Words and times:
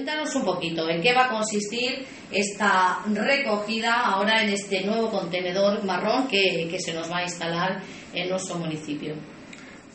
Cuéntanos 0.00 0.34
un 0.34 0.44
poquito 0.46 0.88
en 0.88 1.02
qué 1.02 1.12
va 1.12 1.26
a 1.26 1.28
consistir 1.28 2.06
esta 2.32 3.00
recogida 3.12 4.00
ahora 4.00 4.42
en 4.42 4.48
este 4.48 4.82
nuevo 4.82 5.10
contenedor 5.10 5.84
marrón 5.84 6.26
que, 6.26 6.66
que 6.70 6.78
se 6.78 6.94
nos 6.94 7.12
va 7.12 7.18
a 7.18 7.22
instalar 7.24 7.82
en 8.14 8.30
nuestro 8.30 8.56
municipio. 8.56 9.12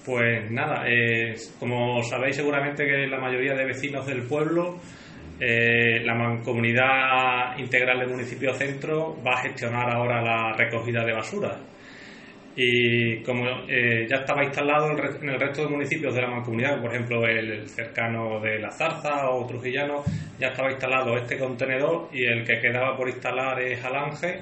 Pues 0.05 0.51
nada, 0.51 0.85
eh, 0.87 1.33
como 1.59 2.03
sabéis 2.03 2.35
seguramente 2.35 2.85
que 2.85 3.07
la 3.07 3.17
mayoría 3.17 3.55
de 3.55 3.65
vecinos 3.65 4.05
del 4.05 4.21
pueblo, 4.27 4.77
eh, 5.39 6.01
la 6.05 6.13
mancomunidad 6.13 7.57
integral 7.57 7.97
del 7.97 8.09
municipio 8.09 8.53
centro 8.53 9.17
va 9.25 9.39
a 9.39 9.41
gestionar 9.41 9.89
ahora 9.89 10.21
la 10.21 10.53
recogida 10.55 11.03
de 11.03 11.13
basura 11.13 11.57
y 12.57 13.21
como 13.23 13.45
eh, 13.67 14.07
ya 14.09 14.17
estaba 14.17 14.43
instalado 14.43 14.91
en 14.91 15.29
el 15.29 15.39
resto 15.39 15.63
de 15.63 15.69
municipios 15.69 16.15
de 16.15 16.21
la 16.21 16.29
mancomunidad, 16.29 16.81
por 16.81 16.93
ejemplo 16.93 17.27
el 17.27 17.67
cercano 17.67 18.39
de 18.39 18.59
La 18.59 18.71
Zarza 18.71 19.29
o 19.29 19.45
Trujillano, 19.45 20.03
ya 20.39 20.47
estaba 20.47 20.71
instalado 20.71 21.17
este 21.17 21.37
contenedor 21.37 22.09
y 22.13 22.23
el 22.23 22.45
que 22.45 22.59
quedaba 22.61 22.95
por 22.95 23.09
instalar 23.09 23.61
es 23.61 23.83
Alange 23.83 24.39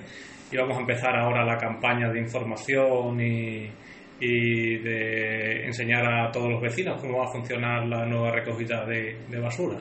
y 0.51 0.57
vamos 0.57 0.77
a 0.77 0.81
empezar 0.81 1.15
ahora 1.15 1.43
la 1.43 1.57
campaña 1.57 2.11
de 2.11 2.19
información 2.19 3.19
y, 3.19 3.69
de 4.19 5.65
enseñar 5.65 6.05
a 6.05 6.31
todos 6.31 6.49
los 6.49 6.61
vecinos 6.61 7.01
cómo 7.01 7.17
va 7.17 7.25
a 7.25 7.31
funcionar 7.31 7.85
la 7.85 8.05
nueva 8.05 8.31
recogida 8.31 8.85
de, 8.85 9.17
basura. 9.41 9.79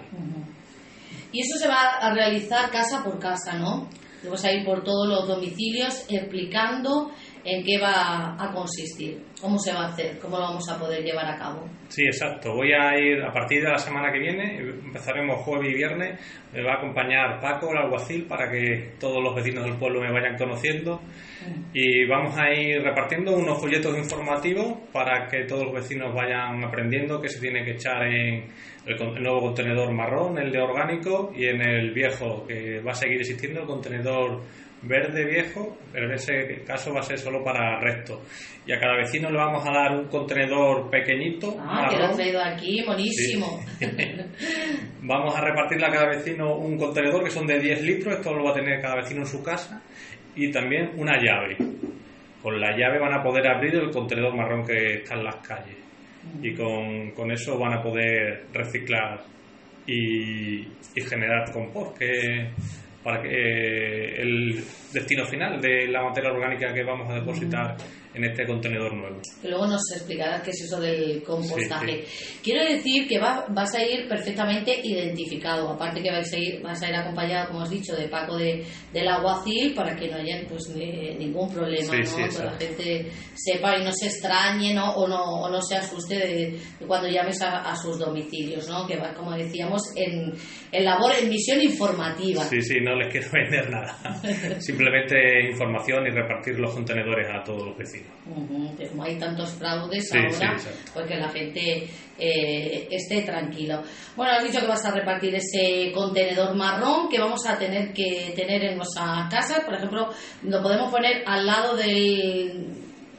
Y 1.31 1.43
eso 1.43 1.59
se 1.59 1.69
va 1.69 1.99
a 2.01 2.13
realizar 2.13 2.69
casa 2.71 3.05
por 3.05 3.21
casa, 3.21 3.57
¿no? 3.57 3.89
Vamos 4.25 4.45
a 4.45 4.53
ir 4.53 4.65
por 4.65 4.83
todos 4.83 5.09
los 5.09 5.29
domicilios 5.29 6.07
explicando 6.09 7.13
en 7.45 7.65
qué 7.65 7.79
va 7.79 8.37
a 8.39 8.53
consistir, 8.53 9.21
cómo 9.41 9.59
se 9.59 9.73
va 9.73 9.87
a 9.87 9.89
hacer, 9.89 10.19
cómo 10.21 10.37
lo 10.37 10.45
vamos 10.45 10.69
a 10.69 10.79
poder 10.79 11.03
llevar 11.03 11.27
a 11.27 11.37
cabo. 11.37 11.69
Sí, 11.89 12.05
exacto. 12.05 12.55
Voy 12.55 12.73
a 12.73 12.97
ir 12.99 13.23
a 13.23 13.33
partir 13.33 13.63
de 13.63 13.69
la 13.69 13.79
semana 13.79 14.13
que 14.13 14.19
viene, 14.19 14.59
empezaremos 14.59 15.41
jueves 15.41 15.71
y 15.71 15.75
viernes, 15.75 16.21
me 16.53 16.63
va 16.63 16.75
a 16.75 16.77
acompañar 16.77 17.41
Paco, 17.41 17.73
el 17.73 17.79
alguacil, 17.79 18.27
para 18.27 18.51
que 18.51 18.93
todos 18.99 19.23
los 19.23 19.35
vecinos 19.35 19.65
del 19.65 19.77
pueblo 19.77 20.01
me 20.01 20.13
vayan 20.13 20.37
conociendo 20.37 21.01
mm. 21.01 21.71
y 21.75 22.07
vamos 22.07 22.39
a 22.39 22.51
ir 22.53 22.81
repartiendo 22.83 23.37
unos 23.37 23.61
folletos 23.61 23.97
informativos 23.99 24.75
para 24.93 25.27
que 25.27 25.45
todos 25.45 25.65
los 25.65 25.75
vecinos 25.75 26.15
vayan 26.15 26.63
aprendiendo 26.65 27.21
que 27.21 27.29
se 27.29 27.41
tiene 27.41 27.65
que 27.65 27.73
echar 27.73 28.05
en 28.07 28.49
el, 28.87 29.23
nuevo 29.23 29.41
contenedor 29.41 29.93
marrón, 29.93 30.39
el 30.39 30.51
de 30.51 30.61
orgánico 30.61 31.33
y 31.35 31.47
en 31.47 31.61
el 31.61 31.93
viejo, 31.93 32.47
que 32.47 32.81
va 32.81 32.93
a 32.93 32.95
seguir 32.95 33.19
existiendo 33.19 33.61
el 33.61 33.67
contenedor 33.67 34.41
verde 34.83 35.25
viejo, 35.25 35.79
pero 35.93 36.07
en 36.07 36.13
ese 36.13 36.63
caso 36.67 36.93
va 36.93 37.01
a 37.01 37.05
ser 37.05 37.19
solo 37.19 37.43
para 37.45 37.81
resto. 37.81 38.23
Y 38.67 38.73
a 38.73 38.79
cada 38.79 38.97
vecino 38.97 39.31
le 39.31 39.39
vamos 39.39 39.67
a 39.67 39.73
dar 39.73 39.97
un 39.97 40.09
contenedor 40.09 40.91
pequeñito. 40.91 41.57
Ah, 41.61 41.89
que 41.91 41.97
lo 41.97 42.05
has 42.05 42.17
traído 42.17 42.41
aquí, 42.43 42.83
buenísimo. 42.85 43.61
vamos 45.03 45.37
a 45.37 45.41
repartirle 45.41 45.87
a 45.87 45.91
cada 45.91 46.09
vecino 46.09 46.57
un 46.57 46.77
contenedor 46.77 47.25
que 47.25 47.31
son 47.31 47.47
de 47.47 47.59
10 47.59 47.83
litros, 47.83 48.15
esto 48.17 48.35
lo 48.35 48.45
va 48.45 48.51
a 48.51 48.55
tener 48.55 48.81
cada 48.81 48.97
vecino 48.97 49.21
en 49.21 49.27
su 49.27 49.43
casa, 49.43 49.83
y 50.35 50.51
también 50.51 50.93
una 50.97 51.17
llave. 51.17 51.57
Con 52.43 52.61
la 52.61 52.77
llave 52.77 52.99
van 52.99 53.15
a 53.15 53.23
poder 53.23 53.47
abrir 53.47 53.77
el 53.77 53.91
contenedor 53.91 54.35
marrón 54.35 54.65
que 54.67 54.95
está 54.97 55.15
en 55.15 55.25
las 55.25 55.37
calles. 55.37 55.77
Y 56.41 56.55
con, 56.55 57.11
con 57.13 57.31
eso 57.33 57.59
van 57.59 57.75
a 57.75 57.83
poder 57.83 58.47
reciclar 58.53 59.23
y, 59.87 60.61
y 60.61 61.01
generar 61.09 61.51
compost, 61.53 61.99
que 61.99 62.49
para 63.03 63.23
que 63.23 63.29
eh, 63.31 64.23
el 64.23 64.65
destino 64.93 65.27
final 65.27 65.61
de 65.61 65.89
la 65.89 66.03
materia 66.03 66.31
orgánica 66.31 66.73
que 66.73 66.85
vamos 66.85 67.11
a 67.11 67.15
depositar 67.15 67.77
en 68.15 68.25
este 68.25 68.47
contenedor 68.47 68.95
nuevo. 68.95 69.21
luego 69.43 69.67
nos 69.67 69.81
explicarás 69.95 70.43
qué 70.43 70.51
es 70.51 70.65
eso 70.65 70.79
del 70.79 71.23
compostaje. 71.23 72.05
Quiero 72.43 72.63
decir 72.65 73.09
que 73.09 73.19
va, 73.19 73.47
vas 73.49 73.75
a 73.75 73.83
ir 73.83 74.07
perfectamente 74.07 74.81
identificado, 74.85 75.71
aparte 75.71 76.03
que 76.03 76.11
vas 76.11 76.31
a 76.33 76.39
ir, 76.39 76.61
vas 76.61 76.83
a 76.83 76.89
ir 76.89 76.95
acompañado, 76.95 77.49
como 77.49 77.63
has 77.63 77.71
dicho, 77.71 77.97
de 77.97 78.09
Paco 78.09 78.37
de, 78.37 78.65
del 78.93 79.09
aguacil 79.09 79.75
para 79.75 79.97
que 79.97 80.09
no 80.09 80.17
haya 80.17 80.43
pues, 80.47 80.69
ningún 80.77 81.51
problema, 81.53 81.97
¿no? 81.97 82.29
que 82.29 82.45
la 82.45 82.53
gente 82.59 83.07
sepa 83.35 83.79
y 83.79 83.85
no 83.85 83.93
se 83.93 84.07
extrañe 84.07 84.75
¿no? 84.75 84.95
O, 84.95 85.09
no, 85.09 85.23
o 85.23 85.51
no 85.51 85.63
se 85.63 85.77
asuste 85.77 86.15
de, 86.15 86.59
cuando 86.87 87.09
llames 87.09 87.41
a, 87.43 87.75
sus 87.77 87.99
domicilios, 87.99 88.69
¿no? 88.69 88.87
que 88.87 88.97
va, 88.97 89.15
como 89.15 89.33
decíamos, 89.33 89.81
en, 89.97 90.33
en 90.71 90.85
labor, 90.85 91.13
en 91.19 91.31
misión 91.31 91.63
informativa. 91.63 92.45
Sí, 92.45 92.61
sí, 92.61 92.75
no 92.83 92.95
les 92.97 93.11
quiero 93.11 93.29
vender 93.33 93.71
nada. 93.71 94.21
Simplemente 94.61 94.82
información 95.49 96.07
y 96.07 96.11
repartir 96.11 96.59
los 96.59 96.73
contenedores 96.75 97.29
a 97.31 97.43
todos 97.43 97.67
los 97.67 97.77
vecinos. 97.77 98.11
Como 98.25 99.03
hay 99.03 99.19
tantos 99.19 99.53
fraudes 99.55 100.13
ahora, 100.15 100.57
pues 100.93 101.07
que 101.07 101.17
la 101.17 101.29
gente 101.29 101.89
eh, 102.19 102.89
esté 102.91 103.23
tranquilo. 103.23 103.83
Bueno, 104.17 104.33
has 104.33 104.45
dicho 104.45 104.61
que 104.61 104.67
vas 104.67 104.85
a 104.85 104.93
repartir 104.93 105.35
ese 105.35 105.91
contenedor 105.93 106.55
marrón 106.55 107.09
que 107.09 107.19
vamos 107.19 107.47
a 107.47 107.59
tener 107.59 107.93
que 107.93 108.33
tener 108.37 108.65
en 108.65 108.77
nuestra 108.77 109.29
casa. 109.31 109.63
Por 109.65 109.75
ejemplo, 109.75 110.09
lo 110.43 110.63
podemos 110.63 110.91
poner 110.91 111.23
al 111.27 111.47
lado 111.47 111.77
del, 111.77 112.69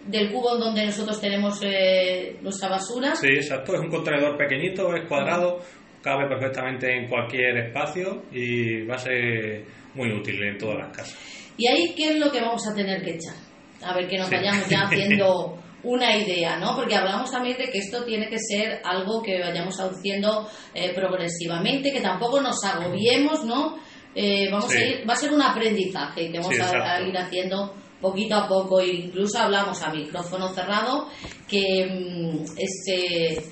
del 0.07 0.31
cubo 0.31 0.57
donde 0.57 0.85
nosotros 0.85 1.19
tenemos 1.19 1.59
eh, 1.63 2.37
nuestra 2.41 2.69
basura. 2.69 3.15
Sí, 3.15 3.27
exacto. 3.27 3.75
Es 3.75 3.81
un 3.81 3.89
contenedor 3.89 4.37
pequeñito, 4.37 4.93
es 4.95 5.07
cuadrado, 5.07 5.59
cabe 6.01 6.27
perfectamente 6.27 6.93
en 6.95 7.07
cualquier 7.07 7.57
espacio 7.57 8.23
y 8.31 8.85
va 8.85 8.95
a 8.95 8.99
ser 8.99 9.63
muy 9.95 10.11
útil 10.11 10.41
en 10.43 10.57
todas 10.57 10.77
las 10.77 10.95
casas. 10.95 11.42
¿Y 11.57 11.67
ahí 11.67 11.93
qué 11.95 12.11
es 12.11 12.19
lo 12.19 12.31
que 12.31 12.41
vamos 12.41 12.67
a 12.67 12.73
tener 12.73 13.03
que 13.03 13.15
echar? 13.15 13.35
a 13.83 13.93
ver 13.93 14.07
que 14.07 14.17
nos 14.17 14.29
vayamos 14.29 14.67
ya 14.69 14.81
haciendo 14.87 15.57
una 15.83 16.15
idea, 16.15 16.57
¿no? 16.57 16.75
Porque 16.75 16.95
hablamos 16.95 17.29
también 17.29 17.57
de 17.57 17.69
que 17.69 17.79
esto 17.79 18.05
tiene 18.05 18.29
que 18.29 18.37
ser 18.39 18.81
algo 18.85 19.21
que 19.21 19.39
vayamos 19.39 19.77
haciendo 19.79 20.49
eh, 20.73 20.93
progresivamente, 20.95 21.91
que 21.91 21.99
tampoco 21.99 22.39
nos 22.39 22.63
agobiemos, 22.63 23.43
¿no? 23.43 23.77
Eh, 24.15 24.47
vamos 24.49 24.71
a 24.71 24.81
ir, 24.81 25.09
va 25.09 25.13
a 25.13 25.17
ser 25.17 25.33
un 25.33 25.41
aprendizaje 25.41 26.31
que 26.31 26.39
vamos 26.39 26.57
a, 26.59 27.01
ir 27.01 27.17
haciendo 27.17 27.73
poquito 27.99 28.35
a 28.35 28.47
poco. 28.47 28.81
Incluso 28.81 29.39
hablamos 29.39 29.81
a 29.81 29.89
micrófono 29.91 30.47
cerrado 30.49 31.09
que 31.49 31.85
mm, 31.85 32.43
ese, 32.57 33.43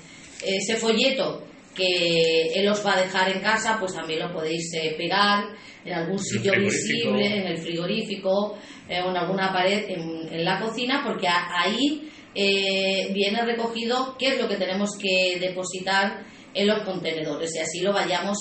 ese 0.42 0.76
folleto 0.76 1.44
que 1.74 2.52
él 2.54 2.68
os 2.68 2.84
va 2.86 2.94
a 2.94 3.02
dejar 3.02 3.30
en 3.30 3.40
casa, 3.40 3.76
pues 3.78 3.94
también 3.94 4.20
lo 4.20 4.32
podéis 4.32 4.72
eh, 4.74 4.94
pegar 4.96 5.44
en 5.84 5.92
algún 5.92 6.18
sitio 6.18 6.52
visible, 6.58 7.26
en 7.26 7.46
el 7.48 7.58
frigorífico 7.58 8.56
eh, 8.88 9.00
o 9.02 9.10
en 9.10 9.16
alguna 9.16 9.52
pared 9.52 9.84
en, 9.88 10.44
la 10.44 10.60
cocina, 10.60 11.02
porque 11.04 11.28
ahí 11.28 12.10
eh, 12.34 13.12
viene 13.12 13.44
recogido 13.44 14.16
qué 14.18 14.28
es 14.28 14.40
lo 14.40 14.48
que 14.48 14.56
tenemos 14.56 14.90
que 14.98 15.38
depositar 15.38 16.24
en 16.54 16.66
los 16.66 16.82
contenedores 16.82 17.54
y 17.54 17.58
así 17.58 17.80
lo 17.80 17.92
vayamos 17.92 18.38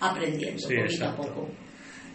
aprendiendo 0.00 0.68
poquito 0.68 1.06
a 1.06 1.16
poco. 1.16 1.48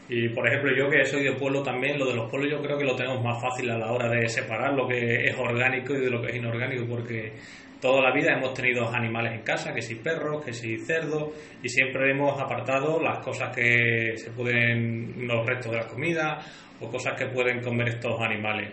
Y 0.09 0.29
por 0.29 0.47
ejemplo, 0.47 0.75
yo 0.75 0.89
que 0.89 1.05
soy 1.05 1.23
de 1.23 1.33
pueblo 1.33 1.63
también, 1.63 1.97
lo 1.97 2.05
de 2.05 2.15
los 2.15 2.29
pueblos 2.29 2.51
yo 2.51 2.61
creo 2.61 2.77
que 2.77 2.83
lo 2.83 2.95
tenemos 2.95 3.23
más 3.23 3.41
fácil 3.41 3.69
a 3.71 3.77
la 3.77 3.91
hora 3.91 4.09
de 4.09 4.27
separar 4.27 4.73
lo 4.73 4.87
que 4.87 5.25
es 5.25 5.35
orgánico 5.37 5.93
y 5.93 6.01
de 6.01 6.09
lo 6.09 6.21
que 6.21 6.29
es 6.29 6.35
inorgánico, 6.35 6.85
porque 6.87 7.31
toda 7.79 8.01
la 8.01 8.13
vida 8.13 8.33
hemos 8.33 8.53
tenido 8.53 8.87
animales 8.87 9.33
en 9.33 9.41
casa, 9.41 9.73
que 9.73 9.81
si 9.81 9.95
perros, 9.95 10.43
que 10.43 10.53
si 10.53 10.77
cerdos, 10.77 11.33
y 11.61 11.69
siempre 11.69 12.11
hemos 12.11 12.39
apartado 12.39 13.01
las 13.01 13.19
cosas 13.19 13.55
que 13.55 14.13
se 14.15 14.31
pueden, 14.31 15.27
los 15.27 15.45
restos 15.45 15.71
de 15.71 15.77
la 15.77 15.87
comida 15.87 16.39
o 16.79 16.89
cosas 16.89 17.13
que 17.17 17.27
pueden 17.27 17.61
comer 17.61 17.89
estos 17.89 18.19
animales. 18.19 18.71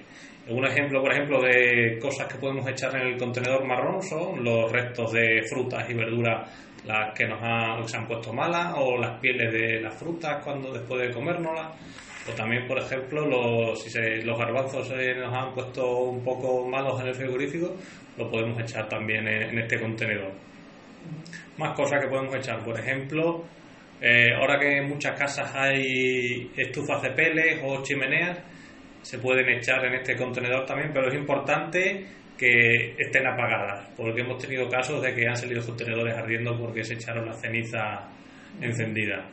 Un 0.49 0.65
ejemplo, 0.65 1.01
por 1.01 1.13
ejemplo, 1.13 1.41
de 1.41 1.99
cosas 2.01 2.27
que 2.27 2.39
podemos 2.39 2.67
echar 2.69 2.97
en 2.97 3.09
el 3.09 3.17
contenedor 3.17 3.65
marrón 3.65 4.03
son 4.03 4.43
los 4.43 4.71
restos 4.73 5.13
de 5.13 5.43
frutas 5.49 5.89
y 5.89 5.95
verduras 5.95 6.70
las 6.85 7.15
que 7.15 7.27
nos 7.27 7.91
se 7.91 7.97
han 7.97 8.07
puesto 8.07 8.33
malas 8.33 8.75
o 8.77 8.97
las 8.97 9.21
pieles 9.21 9.53
de 9.53 9.81
las 9.81 9.95
frutas 9.95 10.43
cuando 10.43 10.73
después 10.73 11.01
de 11.03 11.13
comérnoslas 11.13 11.69
o 12.29 12.33
también 12.33 12.67
por 12.67 12.79
ejemplo 12.79 13.27
los, 13.27 13.83
si 13.83 14.23
los 14.23 14.39
garbanzos 14.39 14.89
se 14.89 15.15
nos 15.15 15.33
han 15.35 15.53
puesto 15.53 16.05
un 16.05 16.23
poco 16.23 16.67
malos 16.67 17.01
en 17.01 17.09
el 17.09 17.15
frigorífico 17.15 17.77
lo 18.17 18.31
podemos 18.31 18.61
echar 18.61 18.89
también 18.89 19.27
en, 19.27 19.59
este 19.59 19.81
contenedor. 19.81 20.33
Más 21.57 21.75
cosas 21.75 22.01
que 22.03 22.09
podemos 22.09 22.35
echar, 22.35 22.63
por 22.63 22.79
ejemplo, 22.79 23.45
eh, 24.01 24.35
ahora 24.39 24.59
que 24.59 24.79
en 24.79 24.89
muchas 24.89 25.19
casas 25.19 25.55
hay 25.55 26.51
estufas 26.57 27.03
de 27.03 27.11
peles 27.11 27.61
o 27.65 27.83
chimeneas, 27.83 28.39
se 29.03 29.19
pueden 29.19 29.49
echar 29.49 29.85
en 29.87 29.95
este 29.95 30.17
contenedor 30.17 30.67
también, 30.67 30.91
pero 30.93 31.09
es 31.09 31.15
importante 31.15 32.07
que 32.41 32.95
estén 32.97 33.27
apagadas, 33.27 33.91
porque 33.95 34.23
hemos 34.23 34.41
tenido 34.41 34.67
casos 34.67 35.03
de 35.03 35.15
que 35.15 35.29
han 35.29 35.37
salido 35.37 35.63
contenedores 35.63 36.17
ardiendo 36.17 36.59
porque 36.59 36.83
se 36.83 36.95
echaron 36.95 37.27
la 37.27 37.35
ceniza 37.35 38.09
encendida. 38.63 39.29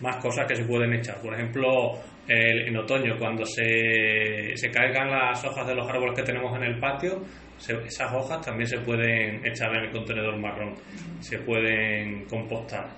Más 0.00 0.16
cosas 0.16 0.46
que 0.46 0.56
se 0.56 0.64
pueden 0.64 0.94
echar, 0.94 1.20
por 1.20 1.34
ejemplo, 1.34 2.00
en 2.26 2.74
otoño, 2.78 3.18
cuando 3.18 3.44
se, 3.44 4.56
se 4.56 4.70
caigan 4.70 5.10
las 5.10 5.44
hojas 5.44 5.66
de 5.66 5.74
los 5.74 5.86
árboles 5.86 6.14
que 6.16 6.22
tenemos 6.22 6.56
en 6.56 6.64
el 6.64 6.78
patio, 6.80 7.22
esas 7.58 8.12
hojas 8.12 8.40
también 8.40 8.66
se 8.66 8.78
pueden 8.78 9.44
echar 9.46 9.68
en 9.76 9.84
el 9.84 9.90
contenedor 9.90 10.38
marrón, 10.38 10.74
se 11.20 11.38
pueden 11.40 12.24
compostar. 12.24 12.88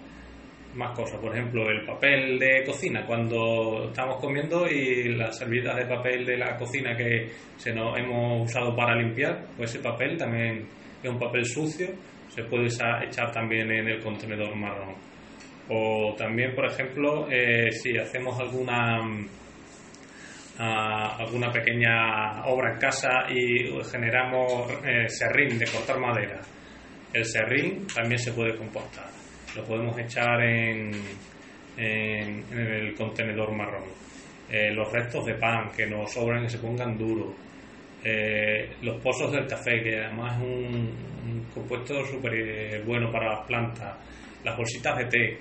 Más 0.75 0.95
cosas, 0.95 1.19
por 1.19 1.35
ejemplo, 1.35 1.69
el 1.71 1.85
papel 1.85 2.39
de 2.39 2.63
cocina, 2.65 3.05
cuando 3.07 3.87
estamos 3.89 4.19
comiendo 4.21 4.69
y 4.69 5.15
las 5.15 5.39
servilletas 5.39 5.77
de 5.77 5.87
papel 5.87 6.27
de 6.27 6.37
la 6.37 6.57
cocina 6.57 6.95
que 6.95 7.31
se 7.57 7.73
nos 7.73 7.99
hemos 7.99 8.49
usado 8.49 8.77
para 8.77 8.95
limpiar, 8.95 9.47
pues 9.57 9.71
ese 9.71 9.83
papel 9.83 10.17
también 10.19 10.67
es 11.03 11.11
un 11.11 11.19
papel 11.19 11.45
sucio, 11.47 11.89
se 12.29 12.45
puede 12.45 12.67
echar 12.67 13.33
también 13.33 13.71
en 13.73 13.89
el 13.89 14.01
contenedor 14.01 14.55
marrón. 14.55 14.95
O 15.71 16.15
también, 16.17 16.55
por 16.55 16.67
ejemplo, 16.67 17.27
eh, 17.31 17.71
si 17.71 17.97
hacemos 17.97 18.39
alguna 18.39 19.01
ah, 20.59 21.17
alguna 21.19 21.51
pequeña 21.51 22.45
obra 22.47 22.75
en 22.75 22.79
casa 22.79 23.27
y 23.31 23.69
generamos 23.91 24.71
eh, 24.85 25.09
serrín 25.09 25.59
de 25.59 25.67
cortar 25.67 25.99
madera. 25.99 26.41
El 27.13 27.25
serrín 27.25 27.87
también 27.87 28.19
se 28.19 28.33
puede 28.33 28.57
compostar. 28.57 29.18
Lo 29.57 29.65
podemos 29.65 29.99
echar 29.99 30.41
en, 30.43 30.91
en, 31.77 32.45
el 32.53 32.95
contenedor 32.95 33.53
marrón. 33.53 33.85
Eh, 34.51 34.71
los 34.73 34.91
restos 34.93 35.27
de 35.27 35.35
pan 35.35 35.71
que 35.77 35.87
nos 35.87 36.13
sobran 36.13 36.45
y 36.45 36.49
se 36.49 36.59
pongan 36.59 36.97
duros. 36.97 37.35
Eh, 38.05 38.77
los 38.83 39.01
pozos 39.03 39.33
del 39.33 39.47
café, 39.47 39.83
que 39.83 39.99
además 39.99 40.37
es 40.37 40.43
un, 40.43 41.09
un 41.29 41.45
compuesto 41.53 42.05
súper 42.05 42.83
bueno 42.85 43.11
para 43.11 43.35
las 43.35 43.47
plantas. 43.47 43.97
Las 44.45 44.57
bolsitas 44.57 44.97
de 44.99 45.05
té, 45.07 45.39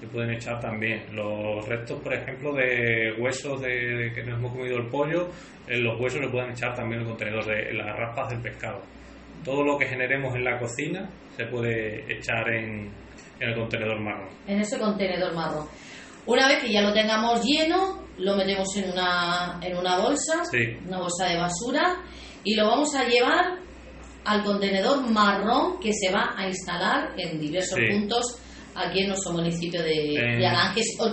se 0.00 0.06
pueden 0.06 0.30
echar 0.30 0.60
también. 0.60 1.04
Los 1.12 1.66
restos, 1.66 2.00
por 2.00 2.14
ejemplo, 2.14 2.54
de 2.54 3.14
huesos 3.18 3.60
de, 3.60 4.12
que 4.14 4.22
nos 4.22 4.38
hemos 4.38 4.52
comido 4.52 4.78
el 4.78 4.86
pollo, 4.86 5.28
eh, 5.66 5.78
los 5.78 6.00
huesos 6.00 6.20
se 6.20 6.28
pueden 6.28 6.50
echar 6.50 6.74
también 6.74 7.00
en 7.00 7.06
el 7.06 7.08
contenedor 7.08 7.44
de 7.44 7.72
las 7.74 7.96
raspas 7.96 8.28
del 8.30 8.40
pescado. 8.40 8.82
Todo 9.44 9.64
lo 9.64 9.78
que 9.78 9.86
generemos 9.86 10.34
en 10.34 10.44
la 10.44 10.58
cocina 10.58 11.08
se 11.36 11.46
puede 11.46 12.12
echar 12.12 12.48
en, 12.52 12.90
en 13.40 13.48
el 13.48 13.54
contenedor 13.54 14.00
marrón. 14.00 14.28
En 14.46 14.60
ese 14.60 14.78
contenedor 14.78 15.34
marrón. 15.34 15.66
Una 16.26 16.46
vez 16.46 16.62
que 16.62 16.72
ya 16.72 16.82
lo 16.82 16.92
tengamos 16.92 17.42
lleno, 17.44 18.04
lo 18.18 18.36
metemos 18.36 18.68
en 18.76 18.90
una, 18.92 19.58
en 19.62 19.76
una 19.76 19.98
bolsa, 19.98 20.42
una 20.86 20.98
bolsa 20.98 21.26
de 21.26 21.36
basura, 21.38 22.02
y 22.44 22.54
lo 22.54 22.66
vamos 22.66 22.94
a 22.94 23.04
llevar 23.04 23.58
al 24.24 24.44
contenedor 24.44 25.08
marrón 25.10 25.78
que 25.80 25.92
se 25.92 26.12
va 26.12 26.34
a 26.36 26.46
instalar 26.46 27.14
en 27.16 27.40
diversos 27.40 27.78
puntos 27.88 28.42
aquí 28.74 29.00
en 29.00 29.08
nuestro 29.08 29.32
municipio 29.32 29.82
de, 29.82 30.14
eh. 30.14 30.38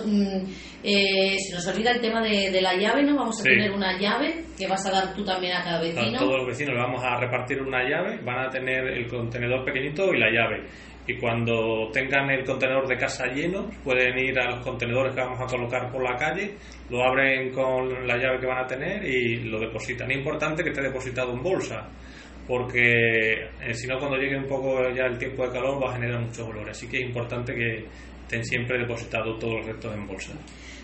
mm, 0.05 0.45
eh, 0.83 1.35
se 1.39 1.55
nos 1.55 1.67
olvida 1.67 1.91
el 1.91 2.01
tema 2.01 2.21
de, 2.21 2.61
la 2.61 2.75
llave, 2.75 3.03
¿no? 3.03 3.15
Vamos 3.15 3.39
a 3.39 3.43
tener 3.43 3.71
una 3.71 3.97
llave 3.99 4.43
que 4.57 4.67
vas 4.67 4.85
a 4.85 4.91
dar 4.91 5.13
tú 5.15 5.23
también 5.23 5.53
a 5.55 5.63
cada 5.63 5.81
vecino. 5.81 6.17
A 6.17 6.19
todos 6.19 6.37
los 6.39 6.47
vecinos 6.47 6.75
le 6.75 6.81
vamos 6.81 7.03
a 7.03 7.19
repartir 7.19 7.61
una 7.61 7.83
llave, 7.83 8.19
van 8.23 8.45
a 8.45 8.49
tener 8.49 8.85
el 8.87 9.07
contenedor 9.07 9.65
pequeñito 9.65 10.13
y 10.13 10.19
la 10.19 10.29
llave. 10.29 10.67
Y 11.07 11.17
cuando 11.17 11.89
tengan 11.93 12.29
el 12.31 12.43
contenedor 12.43 12.87
de 12.87 12.97
casa 12.97 13.27
lleno, 13.27 13.69
pueden 13.83 14.17
ir 14.17 14.39
a 14.39 14.55
los 14.55 14.65
contenedores 14.65 15.13
que 15.13 15.21
vamos 15.21 15.39
a 15.39 15.45
colocar 15.45 15.91
por 15.91 16.03
la 16.03 16.17
calle, 16.17 16.55
lo 16.89 17.03
abren 17.03 17.51
con 17.51 18.07
la 18.07 18.17
llave 18.17 18.39
que 18.39 18.47
van 18.47 18.63
a 18.63 18.67
tener 18.67 19.05
y 19.05 19.43
lo 19.43 19.59
depositan. 19.59 20.09
Es 20.09 20.17
importante 20.17 20.63
que 20.63 20.69
esté 20.69 20.81
depositado 20.81 21.33
en 21.33 21.43
bolsa 21.43 21.87
porque 22.47 23.49
eh, 23.61 23.73
si 23.73 23.87
no 23.87 23.97
cuando 23.97 24.17
llegue 24.17 24.37
un 24.37 24.47
poco 24.47 24.89
ya 24.95 25.05
el 25.05 25.17
tiempo 25.17 25.45
de 25.45 25.51
calor 25.51 25.81
va 25.83 25.91
a 25.91 25.95
generar 25.95 26.21
mucho 26.21 26.45
olor, 26.45 26.69
así 26.69 26.87
que 26.87 26.97
es 26.97 27.03
importante 27.03 27.53
que 27.53 27.85
estén 28.21 28.43
siempre 28.43 28.79
depositados 28.79 29.39
todos 29.39 29.55
los 29.55 29.65
restos 29.65 29.93
en 29.93 30.07
bolsa. 30.07 30.33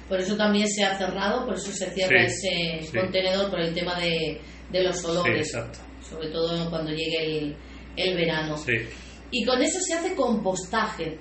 Por 0.07 0.19
eso 0.19 0.35
también 0.35 0.67
se 0.67 0.83
ha 0.83 0.97
cerrado, 0.97 1.45
por 1.45 1.55
eso 1.55 1.71
se 1.71 1.89
cierra 1.91 2.23
ese 2.23 2.79
contenedor 2.91 3.49
por 3.49 3.61
el 3.61 3.73
tema 3.73 3.99
de, 3.99 4.39
de 4.71 4.83
los 4.83 5.03
olores, 5.05 5.51
sobre 6.01 6.29
todo 6.29 6.69
cuando 6.69 6.91
llegue 6.91 7.37
el, 7.37 7.55
el 7.95 8.17
verano. 8.17 8.55
Y 9.31 9.45
con 9.45 9.61
eso 9.61 9.79
se 9.79 9.93
hace 9.93 10.15
compostaje. 10.15 11.17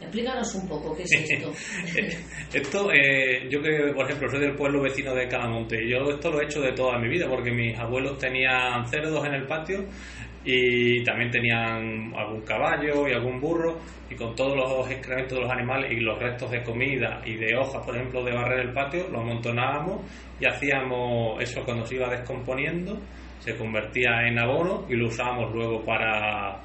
Explícanos 0.00 0.54
un 0.54 0.66
poco 0.66 0.96
qué 0.96 1.02
es 1.02 1.12
esto. 1.12 1.52
esto, 2.54 2.90
eh, 2.90 3.46
yo 3.50 3.60
que, 3.60 3.92
por 3.94 4.06
ejemplo, 4.06 4.30
soy 4.30 4.40
del 4.40 4.56
pueblo 4.56 4.82
vecino 4.82 5.14
de 5.14 5.28
Calamonte. 5.28 5.76
Yo 5.86 5.98
esto 6.10 6.30
lo 6.30 6.40
he 6.40 6.44
hecho 6.44 6.62
de 6.62 6.72
toda 6.72 6.98
mi 6.98 7.08
vida 7.08 7.28
porque 7.28 7.50
mis 7.50 7.78
abuelos 7.78 8.16
tenían 8.18 8.86
cerdos 8.88 9.26
en 9.26 9.34
el 9.34 9.46
patio 9.46 9.84
y 10.42 11.04
también 11.04 11.30
tenían 11.30 12.14
algún 12.16 12.40
caballo 12.42 13.06
y 13.06 13.12
algún 13.12 13.40
burro 13.40 13.78
y 14.08 14.14
con 14.14 14.34
todos 14.34 14.56
los 14.56 14.90
excrementos 14.90 15.36
de 15.36 15.44
los 15.44 15.52
animales 15.52 15.92
y 15.92 16.00
los 16.00 16.18
restos 16.18 16.50
de 16.50 16.62
comida 16.62 17.20
y 17.26 17.36
de 17.36 17.54
hojas, 17.56 17.84
por 17.84 17.94
ejemplo, 17.94 18.24
de 18.24 18.32
barrer 18.32 18.60
el 18.60 18.72
patio, 18.72 19.08
los 19.08 19.20
amontonábamos 19.20 20.00
y 20.40 20.46
hacíamos 20.46 21.42
eso 21.42 21.62
cuando 21.62 21.84
se 21.84 21.96
iba 21.96 22.08
descomponiendo, 22.08 22.98
se 23.38 23.54
convertía 23.54 24.26
en 24.26 24.38
abono 24.38 24.86
y 24.88 24.94
lo 24.94 25.08
usábamos 25.08 25.52
luego 25.52 25.84
para 25.84 26.62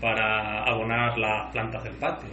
para 0.00 0.64
abonar 0.64 1.18
las 1.18 1.50
plantas 1.52 1.84
del 1.84 1.94
patio. 1.94 2.30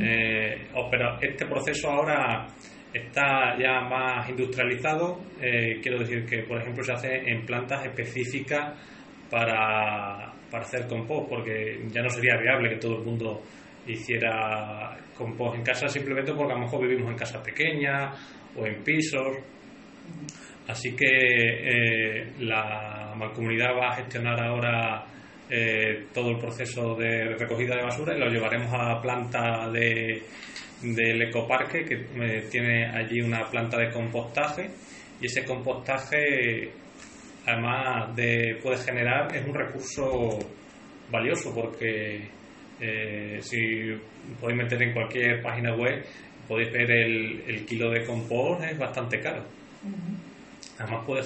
Eh, 0.00 0.68
pero 0.90 1.18
este 1.20 1.46
proceso 1.46 1.90
ahora 1.90 2.46
está 2.92 3.56
ya 3.58 3.80
más 3.80 4.28
industrializado. 4.28 5.20
Eh, 5.40 5.80
quiero 5.82 5.98
decir 5.98 6.24
que, 6.24 6.42
por 6.42 6.60
ejemplo, 6.60 6.82
se 6.84 6.92
hace 6.92 7.30
en 7.30 7.44
plantas 7.44 7.84
específicas 7.84 8.72
para, 9.30 10.32
para 10.50 10.64
hacer 10.64 10.86
compost, 10.86 11.28
porque 11.28 11.84
ya 11.88 12.02
no 12.02 12.08
sería 12.08 12.36
viable 12.36 12.70
que 12.70 12.76
todo 12.76 12.98
el 12.98 13.04
mundo 13.04 13.42
hiciera 13.86 14.96
compost 15.16 15.56
en 15.56 15.62
casa 15.62 15.88
simplemente 15.88 16.32
porque 16.32 16.52
a 16.52 16.56
lo 16.56 16.62
mejor 16.62 16.86
vivimos 16.86 17.10
en 17.10 17.16
casas 17.16 17.42
pequeñas 17.42 18.16
o 18.56 18.66
en 18.66 18.82
pisos. 18.82 19.36
Así 20.66 20.94
que 20.96 21.06
eh, 21.06 22.32
la 22.40 23.12
mancomunidad 23.16 23.76
va 23.76 23.88
a 23.88 23.96
gestionar 23.96 24.42
ahora 24.42 25.04
eh, 25.50 26.06
todo 26.12 26.30
el 26.30 26.38
proceso 26.38 26.94
de 26.94 27.36
recogida 27.38 27.76
de 27.76 27.82
basura 27.82 28.16
y 28.16 28.18
lo 28.18 28.28
llevaremos 28.28 28.72
a 28.72 28.94
la 28.94 29.00
planta 29.00 29.70
de, 29.70 30.22
del 30.82 31.22
ecoparque 31.22 31.84
que 31.84 31.94
eh, 31.94 32.48
tiene 32.50 32.86
allí 32.86 33.20
una 33.20 33.48
planta 33.50 33.78
de 33.78 33.90
compostaje. 33.90 34.70
Y 35.20 35.26
ese 35.26 35.44
compostaje 35.44 36.70
además 37.46 38.14
de 38.16 38.58
puede 38.62 38.78
generar 38.78 39.34
es 39.36 39.46
un 39.46 39.54
recurso 39.54 40.38
valioso 41.10 41.54
porque 41.54 42.28
eh, 42.80 43.38
si 43.40 43.92
podéis 44.40 44.62
meter 44.62 44.82
en 44.82 44.92
cualquier 44.92 45.42
página 45.42 45.74
web 45.74 46.04
podéis 46.48 46.72
ver 46.72 46.90
el, 46.90 47.42
el 47.46 47.64
kilo 47.66 47.90
de 47.90 48.04
compost 48.04 48.64
es 48.64 48.78
bastante 48.78 49.20
caro. 49.20 49.44
Además 50.78 51.04
puede 51.06 51.22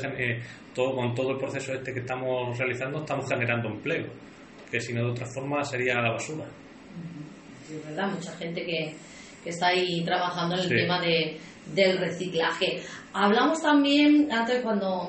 con 0.84 1.14
todo 1.14 1.32
el 1.32 1.38
proceso 1.38 1.72
este 1.72 1.92
que 1.92 2.00
estamos 2.00 2.56
realizando 2.56 3.00
estamos 3.00 3.28
generando 3.28 3.68
empleo, 3.68 4.06
que 4.70 4.80
si 4.80 4.92
no 4.92 5.04
de 5.04 5.10
otra 5.10 5.26
forma 5.26 5.64
sería 5.64 6.00
la 6.00 6.12
basura. 6.12 6.44
es 7.68 7.84
verdad, 7.84 8.10
mucha 8.12 8.32
gente 8.36 8.64
que, 8.64 8.94
está 9.44 9.68
ahí 9.68 10.04
trabajando 10.04 10.56
en 10.56 10.60
el 10.60 10.68
tema 10.68 11.00
de, 11.00 11.38
del 11.74 11.96
reciclaje. 11.96 12.82
Hablamos 13.14 13.62
también, 13.62 14.30
antes 14.30 14.60
cuando 14.60 15.08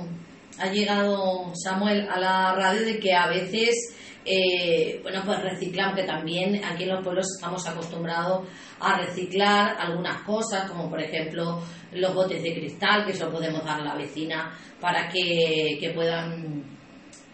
ha 0.58 0.68
llegado 0.72 1.52
Samuel 1.56 2.08
a 2.10 2.18
la 2.20 2.56
radio, 2.56 2.86
de 2.86 3.00
que 3.00 3.14
a 3.14 3.28
veces 3.28 3.94
eh, 4.26 5.00
bueno, 5.02 5.24
pues 5.26 5.42
reciclamos, 5.42 5.96
que 5.96 6.04
también 6.04 6.64
aquí 6.64 6.84
en 6.84 6.90
los 6.90 7.04
pueblos 7.04 7.26
estamos 7.36 7.66
acostumbrados 7.68 8.48
a 8.80 8.98
reciclar 8.98 9.76
algunas 9.80 10.22
cosas, 10.22 10.70
como 10.70 10.90
por 10.90 11.02
ejemplo 11.02 11.62
los 11.94 12.14
botes 12.14 12.42
de 12.42 12.54
cristal, 12.54 13.06
que 13.06 13.12
eso 13.12 13.30
podemos 13.30 13.64
dar 13.64 13.82
a 13.82 13.84
la 13.84 13.96
vecina 13.96 14.58
para 14.80 15.08
que, 15.10 15.92
puedan 15.94 16.64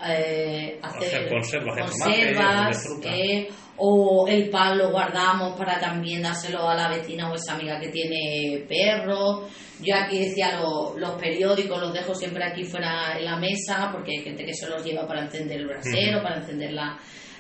eh, 0.06 0.80
hacer, 0.82 1.30
conservas, 1.30 2.88
eh, 3.04 3.48
o 3.78 4.28
el 4.28 4.50
pan 4.50 4.78
lo 4.78 4.90
guardamos 4.92 5.58
para 5.58 5.80
también 5.80 6.22
dárselo 6.22 6.68
a 6.68 6.76
la 6.76 6.90
vecina 6.90 7.30
o 7.30 7.36
esa 7.36 7.56
amiga 7.56 7.80
que 7.80 7.90
tiene 7.90 8.66
perro. 8.68 9.48
Yo 9.82 9.94
aquí 9.96 10.20
decía 10.20 10.60
los 10.62 11.12
periódicos 11.20 11.82
los 11.82 11.94
dejo 11.94 12.16
siempre 12.16 12.46
aquí 12.46 12.64
fuera 12.64 13.18
en 13.18 13.26
la 13.26 13.36
mesa 13.36 13.90
porque 13.92 14.12
hay 14.18 14.24
gente 14.24 14.46
que 14.46 14.54
se 14.54 14.70
los 14.70 14.84
lleva 14.84 15.06
para 15.06 15.24
encender 15.24 15.60
el 15.60 15.68
brasero, 15.68 16.24
para 16.24 16.38
encender 16.38 16.72
la, 16.72 16.98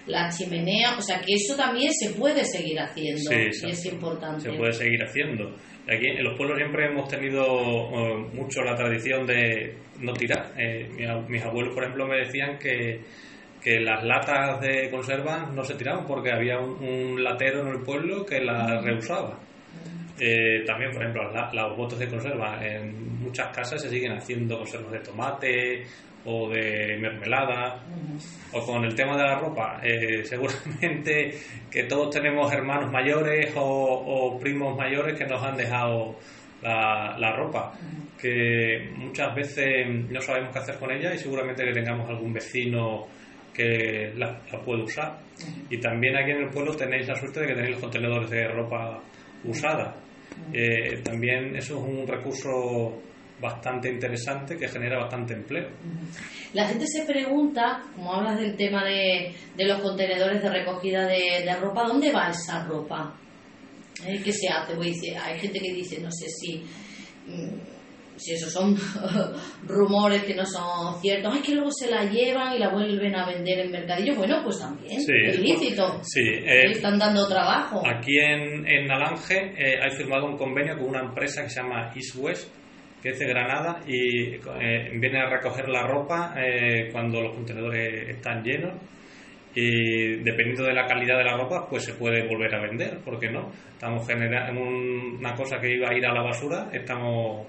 la 0.08 0.30
chimenea, 0.30 0.98
o 0.98 1.02
sea 1.02 1.20
que 1.20 1.34
eso 1.34 1.56
también 1.56 1.92
se 1.92 2.14
puede 2.14 2.44
seguir 2.46 2.80
haciendo 2.80 3.32
y 3.32 3.72
es 3.72 3.86
importante. 3.86 4.50
Se 4.50 4.58
puede 4.58 4.74
seguir 4.74 5.04
haciendo. 5.04 5.56
Aquí 5.88 6.08
en 6.08 6.24
los 6.24 6.36
pueblos 6.36 6.58
siempre 6.58 6.88
hemos 6.88 7.08
tenido 7.08 7.44
eh, 7.44 8.30
mucho 8.34 8.62
la 8.64 8.76
tradición 8.76 9.26
de 9.26 9.76
no 10.00 10.14
tirar. 10.14 10.52
Eh, 10.58 10.90
mis 11.28 11.44
abuelos, 11.44 11.74
por 11.74 11.84
ejemplo, 11.84 12.08
me 12.08 12.18
decían 12.18 12.58
que, 12.58 13.02
que 13.62 13.80
las 13.80 14.04
latas 14.04 14.62
de 14.62 14.90
conserva 14.90 15.52
no 15.54 15.64
se 15.64 15.76
tiraban 15.76 16.06
porque 16.06 16.32
había 16.32 16.60
un, 16.60 17.24
latero 17.24 17.62
en 17.62 17.68
el 17.68 17.84
pueblo 17.84 18.26
que 18.26 18.40
las 18.42 18.84
reusaba. 18.84 19.40
Eh, 20.20 20.64
también, 20.66 20.92
por 20.92 21.02
ejemplo, 21.02 21.32
los 21.54 21.78
botes 21.78 22.00
de 22.00 22.08
conserva. 22.08 22.66
En 22.66 23.15
muchas 23.26 23.56
casas 23.56 23.82
se 23.82 23.90
siguen 23.90 24.14
haciendo 24.14 24.58
conservas 24.58 24.92
de 24.92 25.00
tomate 25.00 25.84
o 26.26 26.50
de 26.50 26.98
mermelada. 27.00 27.84
O 28.54 28.66
con 28.66 28.84
el 28.84 28.96
tema 28.96 29.16
de 29.16 29.24
la 29.24 29.40
ropa, 29.40 29.80
eh, 29.84 30.24
seguramente 30.26 31.38
que 31.70 31.84
todos 31.84 32.10
tenemos 32.16 32.52
hermanos 32.52 32.92
mayores 32.92 33.54
o, 33.56 34.38
primos 34.40 34.76
mayores 34.78 35.18
que 35.18 35.26
nos 35.26 35.42
han 35.44 35.56
dejado 35.56 36.16
la, 36.62 37.36
ropa, 37.36 37.74
que 38.20 38.90
muchas 38.96 39.36
veces 39.36 39.88
no 40.10 40.20
sabemos 40.20 40.52
qué 40.52 40.60
hacer 40.60 40.80
con 40.80 40.92
ella 40.92 41.14
y 41.14 41.18
seguramente 41.18 41.64
que 41.64 41.74
tengamos 41.74 42.10
algún 42.10 42.34
vecino 42.34 43.06
que 43.54 44.12
la, 44.16 44.40
puede 44.66 44.84
usar. 44.84 45.20
Y 45.70 45.78
también 45.80 46.16
aquí 46.16 46.32
en 46.32 46.44
el 46.44 46.50
pueblo 46.50 46.76
tenéis 46.76 47.08
la 47.08 47.16
suerte 47.16 47.42
de 47.42 47.48
que 47.48 47.54
tenéis 47.54 47.74
los 47.74 47.82
contenedores 47.82 48.30
de 48.30 48.48
ropa 48.48 49.00
usada. 49.44 49.96
Eh, 50.52 51.02
también 51.04 51.56
eso 51.56 51.78
es 51.78 51.84
un 51.84 52.08
recurso 52.08 53.00
bastante 53.40 53.90
interesante 53.90 54.58
que 54.58 54.68
genera 54.68 54.98
bastante 55.00 55.34
empleo. 55.34 55.70
La 56.54 56.68
gente 56.68 56.86
se 56.88 57.04
pregunta, 57.06 57.84
como 57.96 58.14
hablas 58.14 58.40
del 58.40 58.56
tema 58.56 58.84
de, 58.84 59.34
los 59.58 59.82
contenedores 59.82 60.42
de 60.42 60.50
recogida 60.50 61.06
de, 61.06 61.56
ropa, 61.60 61.84
¿dónde 61.86 62.12
va 62.12 62.30
esa 62.30 62.64
ropa? 62.66 63.14
Eh, 64.06 64.22
¿Qué 64.24 64.32
se 64.32 64.48
hace? 64.50 64.74
Hay 65.18 65.40
gente 65.40 65.60
que 65.60 65.74
dice, 65.74 66.00
no 66.02 66.10
sé 66.12 66.28
si, 66.30 66.64
mm, 67.28 67.60
si 68.18 68.34
esos 68.34 68.52
son 68.52 68.78
rumores 69.68 70.24
que 70.24 70.34
no 70.36 70.46
son 70.46 71.00
ciertos, 71.02 71.34
ay, 71.36 71.42
que 71.42 71.56
luego 71.56 71.72
se 71.72 71.90
la 71.90 72.04
llevan 72.06 72.56
y 72.56 72.60
la 72.60 72.70
vuelven 72.70 73.16
a 73.16 73.26
vender 73.28 73.60
en 73.60 73.72
mercadillo. 73.72 74.16
Bueno, 74.16 74.42
pues 74.44 74.60
también, 74.60 75.02
Sí. 75.02 75.12
es 75.26 75.38
ilícito. 75.38 76.00
Sí, 76.04 76.22
eh, 76.22 76.72
están 76.72 76.98
dando 76.98 77.28
trabajo. 77.28 77.84
Aquí 77.86 78.18
en, 78.18 78.66
en 78.68 78.88
Nalange 78.88 79.54
eh, 79.58 79.80
hay 79.82 79.92
firmado 79.98 80.26
un 80.26 80.38
convenio 80.38 80.78
con 80.78 80.88
una 80.90 81.02
empresa 81.02 81.44
que 81.44 81.50
se 81.50 81.62
llama 81.62 81.92
East 81.96 82.16
West, 82.18 82.50
que 83.06 83.12
es 83.12 83.20
de 83.20 83.28
Granada, 83.28 83.82
y 83.86 84.34
eh, 84.34 84.90
viene 85.00 85.20
a 85.20 85.30
recoger 85.30 85.70
la 85.70 85.86
ropa 85.86 86.34
eh, 86.36 86.90
cuando 86.92 87.22
los 87.22 87.36
contenedores 87.36 88.10
están 88.10 88.42
llenos. 88.42 88.74
Y 89.54 90.24
dependiendo 90.24 90.64
de 90.64 90.74
la 90.74 90.88
calidad 90.88 91.20
de 91.20 91.24
la 91.24 91.38
ropa, 91.38 91.68
pues 91.70 91.86
se 91.86 91.94
puede 91.94 92.28
volver 92.28 92.56
a 92.56 92.62
vender, 92.64 92.98
¿por 93.06 93.20
qué 93.20 93.30
no? 93.30 93.52
Estamos 93.74 94.08
generando 94.08 94.60
una 94.60 95.36
cosa 95.36 95.60
que 95.60 95.76
iba 95.76 95.88
a 95.88 95.94
ir 95.94 96.04
a 96.04 96.16
la 96.16 96.24
basura, 96.24 96.68
estamos 96.74 97.46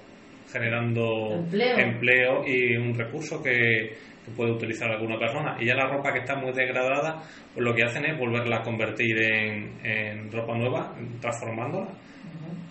generando 0.53 1.37
Empleo. 1.37 1.79
empleo 1.79 2.45
y 2.47 2.77
un 2.77 2.93
recurso 2.95 3.43
que, 3.43 3.95
que 4.27 4.31
puede 4.37 4.53
utilizar 4.53 4.91
alguna 4.91 5.19
persona. 5.19 5.57
Y 5.59 5.65
ya 5.65 5.75
la 5.75 5.89
ropa 5.89 6.13
que 6.13 6.19
está 6.19 6.37
muy 6.37 6.53
degradada, 6.53 7.23
pues 7.55 7.65
lo 7.65 7.75
que 7.75 7.83
hacen 7.83 8.05
es 8.05 8.19
volverla 8.19 8.59
a 8.59 8.63
convertir 8.63 9.23
en, 9.23 9.81
en 9.83 10.31
ropa 10.31 10.55
nueva, 10.55 10.95
transformándola, 11.19 11.89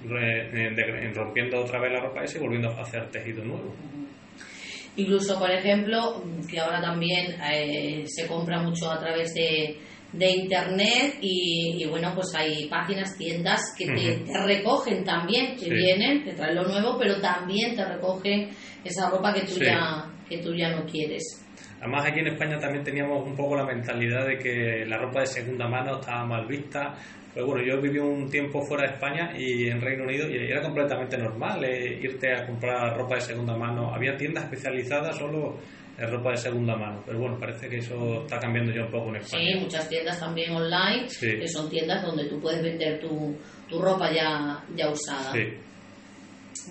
re- 0.08 0.68
en, 0.68 0.76
de- 0.76 1.06
en 1.06 1.14
rompiendo 1.16 1.60
otra 1.62 1.80
vez 1.80 1.92
la 1.94 2.02
ropa 2.02 2.24
esa 2.24 2.38
y 2.38 2.42
volviendo 2.42 2.70
a 2.70 2.82
hacer 2.82 3.10
tejido 3.10 3.44
nuevo. 3.44 3.74
Incluso, 4.98 5.38
por 5.38 5.52
ejemplo, 5.52 6.24
que 6.50 6.60
ahora 6.60 6.80
también 6.82 7.36
eh, 7.52 8.04
se 8.08 8.28
compra 8.28 8.62
mucho 8.62 8.90
a 8.90 8.98
través 9.00 9.34
de, 9.34 9.78
de 10.14 10.30
internet 10.32 11.16
y, 11.22 11.84
y, 11.84 11.86
bueno, 11.86 12.14
pues 12.16 12.34
hay 12.34 12.68
páginas, 12.70 13.18
tiendas 13.18 13.62
que 13.78 13.88
te, 13.88 14.24
recogen 14.46 15.04
también, 15.04 15.56
que 15.58 15.66
Sí. 15.66 15.70
vienen, 15.72 16.24
te 16.24 16.32
traen 16.34 16.56
lo 16.56 16.64
nuevo, 16.64 16.98
pero 16.98 17.20
también 17.20 17.76
te 17.76 17.84
recogen 17.84 18.50
esa 18.86 19.10
ropa 19.10 19.34
que 19.34 19.42
tú, 19.42 19.54
Sí. 19.56 19.66
ya, 19.66 20.06
que 20.30 20.38
tú 20.38 20.56
ya 20.56 20.70
no 20.70 20.86
quieres. 20.86 21.42
Además 21.82 22.06
aquí 22.08 22.22
en 22.22 22.28
España 22.28 22.58
también 22.58 22.84
teníamos 22.86 23.28
un 23.28 23.36
poco 23.36 23.58
la 23.58 23.66
mentalidad 23.66 24.26
de 24.26 24.38
que 24.40 24.86
la 24.88 24.98
ropa 24.98 25.20
de 25.20 25.28
segunda 25.28 25.68
mano 25.68 26.00
estaba 26.00 26.26
mal 26.26 26.48
vista. 26.48 26.94
Pero 27.36 27.48
bueno, 27.48 27.64
yo 27.68 27.82
viví 27.82 28.00
un 28.00 28.30
tiempo 28.30 28.62
fuera 28.66 28.88
de 28.88 28.94
España 28.94 29.34
y 29.38 29.68
en 29.68 29.82
Reino 29.82 30.06
Unido 30.06 30.28
y 30.30 30.38
era 30.38 30.62
completamente 30.62 31.18
normal 31.18 31.64
eh, 31.66 32.00
irte 32.02 32.34
a 32.34 32.46
comprar 32.48 32.98
ropa 32.98 33.16
de 33.16 33.22
segunda 33.22 33.56
mano. 33.58 33.94
Había 33.94 34.16
tiendas 34.16 34.46
especializadas 34.46 35.18
solo 35.18 35.58
en 35.98 36.10
ropa 36.12 36.32
de 36.32 36.38
segunda 36.38 36.78
mano. 36.78 37.04
Pero 37.06 37.20
bueno, 37.20 37.38
parece 37.38 37.68
que 37.68 37.78
eso 37.80 38.22
está 38.24 38.40
cambiando 38.40 38.72
ya 38.74 38.86
un 38.86 38.92
poco 38.92 39.10
en 39.10 39.18
España. 39.18 39.44
Sí, 39.54 39.60
muchas 39.60 39.90
tiendas 39.90 40.18
también 40.18 40.52
online, 40.56 41.10
Sí. 41.10 41.38
que 41.38 41.48
son 41.50 41.70
tiendas 41.70 42.04
donde 42.06 42.26
tú 42.30 42.40
puedes 42.40 42.64
vender 42.64 43.02
tu, 43.02 43.36
tu 43.68 43.82
ropa 43.82 44.10
ya, 44.14 44.64
ya 44.74 44.90
usada. 44.90 45.34
Sí. 45.34 45.42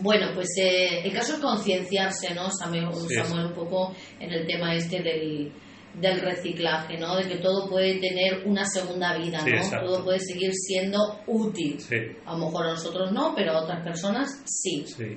Bueno, 0.00 0.28
pues 0.34 0.48
eh, 0.60 1.02
el 1.04 1.12
caso 1.12 1.34
es 1.34 1.40
concienciarse, 1.40 2.34
¿no, 2.34 2.50
Samuel, 2.50 2.88
Sí, 3.06 3.14
Samuel, 3.14 3.46
un 3.48 3.52
poco 3.54 3.94
en 4.18 4.32
el 4.32 4.46
tema 4.46 4.74
este 4.74 5.02
del, 5.02 5.52
del 6.00 6.20
reciclaje, 6.20 6.98
¿no? 6.98 7.16
De 7.16 7.28
que 7.28 7.36
todo 7.36 7.68
puede 7.68 7.98
tener 8.00 8.42
una 8.46 8.64
segunda 8.66 9.16
vida, 9.16 9.40
Sí, 9.40 9.50
¿no? 9.50 9.56
exacto. 9.56 9.86
Todo 9.86 10.04
puede 10.04 10.20
seguir 10.20 10.52
siendo 10.52 10.98
útil. 11.26 11.78
Sí, 11.80 11.96
A 12.26 12.32
lo 12.32 12.46
mejor 12.46 12.66
a 12.66 12.70
nosotros 12.70 13.12
no, 13.12 13.32
pero 13.34 13.52
a 13.52 13.62
otras 13.62 13.82
personas 13.84 14.42
sí. 14.44 14.84
sí. 14.86 15.16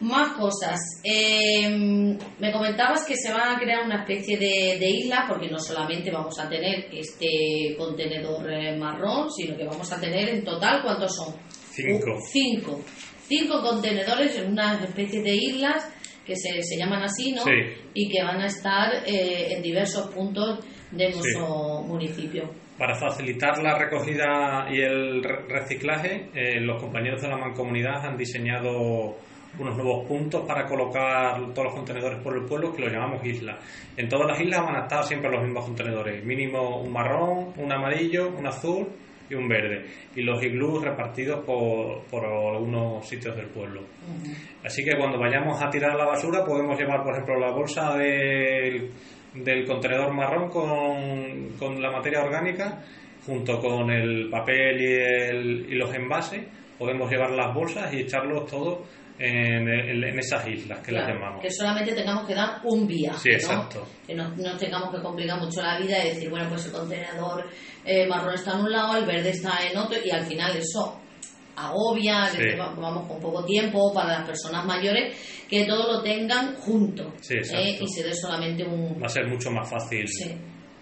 Más 0.00 0.32
cosas. 0.32 0.78
Eh, 1.04 1.68
me 2.38 2.52
comentabas 2.52 3.04
que 3.04 3.14
se 3.16 3.30
va 3.34 3.52
a 3.52 3.58
crear 3.58 3.84
una 3.84 3.96
especie 4.02 4.38
de, 4.38 4.78
de 4.78 4.88
isla, 4.88 5.26
porque 5.28 5.50
no 5.50 5.58
solamente 5.58 6.10
vamos 6.10 6.38
a 6.38 6.48
tener 6.48 6.88
este 6.90 7.74
contenedor 7.76 8.50
eh, 8.50 8.76
marrón, 8.78 9.30
sino 9.30 9.58
que 9.58 9.64
vamos 9.64 9.92
a 9.92 10.00
tener 10.00 10.30
en 10.30 10.42
total, 10.42 10.82
¿cuántos 10.82 11.14
son? 11.14 11.34
Cinco. 11.70 12.14
Uh, 12.16 12.20
cinco. 12.32 12.80
Cinco 13.28 13.60
contenedores 13.62 14.38
en 14.38 14.52
una 14.52 14.82
especie 14.82 15.22
de 15.22 15.34
islas 15.36 15.84
que 16.30 16.36
se, 16.36 16.62
se 16.62 16.76
llaman 16.78 17.02
así, 17.02 17.32
¿no? 17.32 17.42
Sí. 17.42 17.50
Y 17.94 18.08
que 18.08 18.22
van 18.22 18.40
a 18.40 18.46
estar 18.46 18.88
eh, 19.04 19.52
en 19.54 19.62
diversos 19.62 20.06
puntos 20.14 20.60
de 20.92 21.10
nuestro 21.10 21.82
municipio. 21.82 22.48
Para 22.78 22.94
facilitar 22.94 23.58
la 23.62 23.76
recogida 23.76 24.66
y 24.70 24.80
el 24.80 25.22
re- 25.22 25.42
reciclaje, 25.48 26.30
eh, 26.34 26.60
los 26.60 26.80
compañeros 26.80 27.20
de 27.20 27.28
la 27.28 27.36
mancomunidad 27.36 28.06
han 28.06 28.16
diseñado 28.16 29.16
unos 29.58 29.76
nuevos 29.76 30.06
puntos 30.06 30.46
para 30.46 30.64
colocar 30.66 31.40
todos 31.52 31.64
los 31.64 31.74
contenedores 31.74 32.20
por 32.22 32.36
el 32.36 32.44
pueblo 32.44 32.72
que 32.72 32.82
los 32.82 32.92
llamamos 32.92 33.24
islas. 33.26 33.58
En 33.96 34.08
todas 34.08 34.28
las 34.28 34.40
islas 34.40 34.62
van 34.62 34.76
a 34.76 34.82
estar 34.82 35.02
siempre 35.04 35.28
los 35.30 35.42
mismos 35.42 35.64
contenedores, 35.64 36.24
mínimo 36.24 36.80
un 36.80 36.92
marrón, 36.92 37.52
un 37.56 37.72
amarillo, 37.72 38.28
un 38.38 38.46
azul 38.46 38.86
y 39.30 39.34
un 39.34 39.48
verde. 39.48 39.84
Y 40.16 40.22
los 40.22 40.42
iglús 40.42 40.82
repartidos 40.84 41.44
por, 41.44 42.02
por 42.10 42.24
algunos 42.24 43.08
sitios 43.08 43.36
del 43.36 43.46
pueblo. 43.46 43.82
Así 44.64 44.84
que 44.84 44.96
cuando 44.98 45.18
vayamos 45.18 45.62
a 45.62 45.70
tirar 45.70 45.94
la 45.96 46.04
basura 46.04 46.44
podemos 46.44 46.78
llevar, 46.78 47.02
por 47.02 47.12
ejemplo, 47.14 47.38
la 47.38 47.52
bolsa 47.52 47.96
del, 47.96 48.90
del 49.34 49.64
contenedor 49.66 50.12
marrón 50.12 50.48
con, 50.50 51.50
con 51.58 51.80
la 51.80 51.90
materia 51.90 52.22
orgánica 52.22 52.82
junto 53.24 53.60
con 53.60 53.90
el 53.90 54.28
papel 54.30 54.80
y, 54.80 54.92
el- 54.94 55.66
y 55.70 55.74
los 55.76 55.94
envases. 55.94 56.46
Podemos 56.78 57.10
llevar 57.10 57.30
las 57.32 57.54
bolsas 57.54 57.92
y 57.92 58.00
echarlos 58.00 58.46
todos 58.50 58.78
en, 59.20 59.68
en- 59.68 60.04
en 60.04 60.18
esas 60.18 60.46
islas 60.48 60.78
que 60.80 60.92
las 60.92 61.06
llamamos. 61.08 61.42
que 61.42 61.50
solamente 61.50 61.92
tengamos 61.94 62.26
que 62.26 62.34
dar 62.34 62.60
un 62.64 62.86
viaje, 62.86 63.18
Sí, 63.18 63.28
¿no? 63.30 63.36
exacto. 63.36 63.86
Que 64.06 64.14
no, 64.14 64.28
no 64.36 64.56
tengamos 64.56 64.94
que 64.94 65.02
complicar 65.02 65.38
mucho 65.40 65.60
la 65.62 65.78
vida 65.78 66.02
y 66.04 66.08
decir, 66.08 66.30
bueno, 66.30 66.48
pues 66.48 66.64
el 66.66 66.72
contenedor 66.72 67.44
eh, 67.84 68.06
marrón 68.06 68.34
está 68.34 68.54
en 68.54 68.60
un 68.60 68.72
lado, 68.72 68.96
el 68.96 69.04
verde 69.04 69.30
está 69.30 69.58
en 69.70 69.76
otro, 69.76 69.96
y 70.04 70.10
al 70.10 70.24
final 70.24 70.56
eso 70.56 70.98
agobia, 71.56 72.26
Sí. 72.30 72.38
que 72.38 72.56
va- 72.56 72.74
vamos 72.74 73.06
con 73.06 73.20
poco 73.20 73.44
tiempo 73.44 73.92
para 73.92 74.18
las 74.20 74.26
personas 74.26 74.64
mayores, 74.64 75.14
que 75.48 75.64
todo 75.66 75.92
lo 75.92 76.02
tengan 76.02 76.54
junto 76.56 77.12
Sí, 77.20 77.34
¿eh? 77.52 77.78
y 77.80 77.88
se 77.88 78.02
dé 78.02 78.14
solamente 78.14 78.64
un... 78.64 79.00
Va 79.02 79.06
a 79.06 79.10
ser 79.10 79.26
mucho 79.26 79.50
más 79.50 79.68
fácil. 79.68 80.06
Sí. 80.08 80.34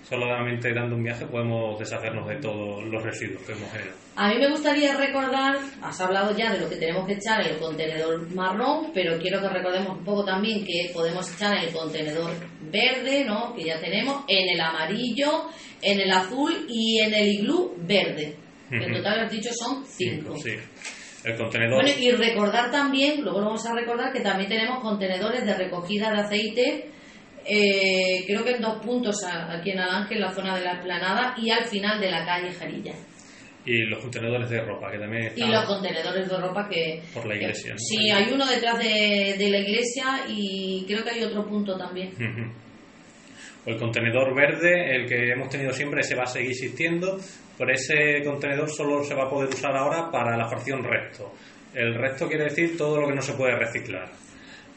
Solamente 0.09 0.73
dando 0.73 0.97
un 0.97 1.05
viaje 1.05 1.27
podemos 1.27 1.79
deshacernos 1.79 2.27
de 2.27 2.37
todos 2.37 2.83
los 2.85 3.03
residuos 3.03 3.43
que 3.43 3.53
hemos 3.53 3.71
generado. 3.71 3.97
A 4.17 4.31
mí 4.31 4.39
me 4.39 4.51
gustaría 4.51 4.97
recordar, 4.97 5.59
has 5.83 6.01
hablado 6.01 6.35
ya 6.35 6.51
de 6.51 6.61
lo 6.61 6.69
que 6.71 6.77
tenemos 6.77 7.07
que 7.07 7.15
echar 7.15 7.43
en 7.43 7.55
el 7.55 7.59
contenedor 7.59 8.35
marrón, 8.35 8.91
pero 8.95 9.19
quiero 9.19 9.41
que 9.43 9.49
recordemos 9.51 9.99
un 9.99 10.05
poco 10.05 10.25
también 10.25 10.65
que 10.65 10.91
podemos 10.95 11.31
echar 11.35 11.59
en 11.59 11.65
el 11.65 11.75
contenedor 11.75 12.31
verde, 12.63 13.25
¿no? 13.27 13.55
Que 13.55 13.65
ya 13.65 13.79
tenemos, 13.79 14.25
en 14.29 14.49
el 14.49 14.61
amarillo, 14.61 15.51
en 15.83 16.01
el 16.01 16.11
azul 16.11 16.67
y 16.69 17.01
en 17.01 17.13
el 17.13 17.27
iglú 17.27 17.75
verde. 17.77 18.35
En 18.71 18.93
total, 18.93 19.21
has 19.21 19.31
dicho, 19.31 19.51
son 19.53 19.85
cinco. 19.87 20.37
Sí. 20.37 20.53
El 21.25 21.37
contenedor. 21.37 21.83
Bueno, 21.83 21.99
y 21.99 22.11
recordar 22.13 22.71
también, 22.71 23.23
luego 23.23 23.41
lo 23.41 23.47
vamos 23.47 23.67
a 23.67 23.75
recordar, 23.75 24.13
que 24.13 24.21
también 24.21 24.49
tenemos 24.49 24.81
contenedores 24.81 25.45
de 25.45 25.55
recogida 25.55 26.11
de 26.11 26.21
aceite, 26.21 26.91
eh, 27.49 28.25
creo 28.27 28.45
que 28.45 28.53
en 28.53 28.63
dos 28.63 28.79
puntos 28.85 29.17
a- 29.25 29.53
aquí 29.59 29.71
en 29.71 29.81
Alange, 29.81 30.15
en 30.15 30.21
la 30.21 30.31
zona 30.33 30.57
de 30.59 30.65
la 30.65 30.73
esplanada 30.75 31.35
y 31.39 31.51
al 31.51 31.65
final 31.65 32.01
de 32.01 32.11
la 32.11 32.25
calle 32.25 32.53
Jarilla. 32.53 32.93
y 33.65 33.83
los 33.87 34.01
contenedores 34.01 34.49
de 34.49 34.61
ropa, 34.63 34.91
que 34.91 34.99
también 34.99 35.25
Y 35.25 35.27
están 35.27 35.53
los 35.53 35.65
contenedores 35.65 36.29
de 36.29 36.37
ropa 36.39 36.69
que... 36.71 37.03
por 37.13 37.27
la 37.27 37.35
iglesia. 37.37 37.73
¿no? 37.73 37.79
Sí, 37.79 38.11
hay 38.11 38.31
uno 38.33 38.47
detrás 38.47 38.79
de, 38.79 39.35
de 39.39 39.51
la 39.51 39.59
iglesia 39.59 40.25
y 40.29 40.85
creo 40.87 41.05
que 41.05 41.11
hay 41.11 41.23
otro 41.25 41.47
punto 41.47 41.77
también. 41.77 42.09
Ujú. 42.15 42.53
El 43.67 43.77
contenedor 43.77 44.35
verde, 44.35 44.95
el 44.97 45.07
que 45.07 45.33
hemos 45.33 45.51
tenido 45.51 45.73
siempre, 45.73 46.03
se 46.03 46.15
va 46.15 46.23
a 46.23 46.27
seguir 46.27 46.51
existiendo, 46.53 47.19
pero 47.59 47.73
ese 47.73 48.23
contenedor 48.25 48.71
solo 48.71 49.05
se 49.05 49.15
va 49.15 49.25
a 49.25 49.29
poder 49.31 49.51
usar 49.51 49.77
ahora 49.77 50.11
para 50.11 50.37
la 50.39 50.49
fracción 50.49 50.83
resto. 50.83 51.35
El 51.75 51.95
resto 51.95 52.27
quiere 52.29 52.45
decir 52.45 52.79
todo 52.79 52.99
lo 53.01 53.09
que 53.09 53.15
no 53.15 53.21
se 53.21 53.35
puede 53.35 53.55
reciclar. 53.57 54.09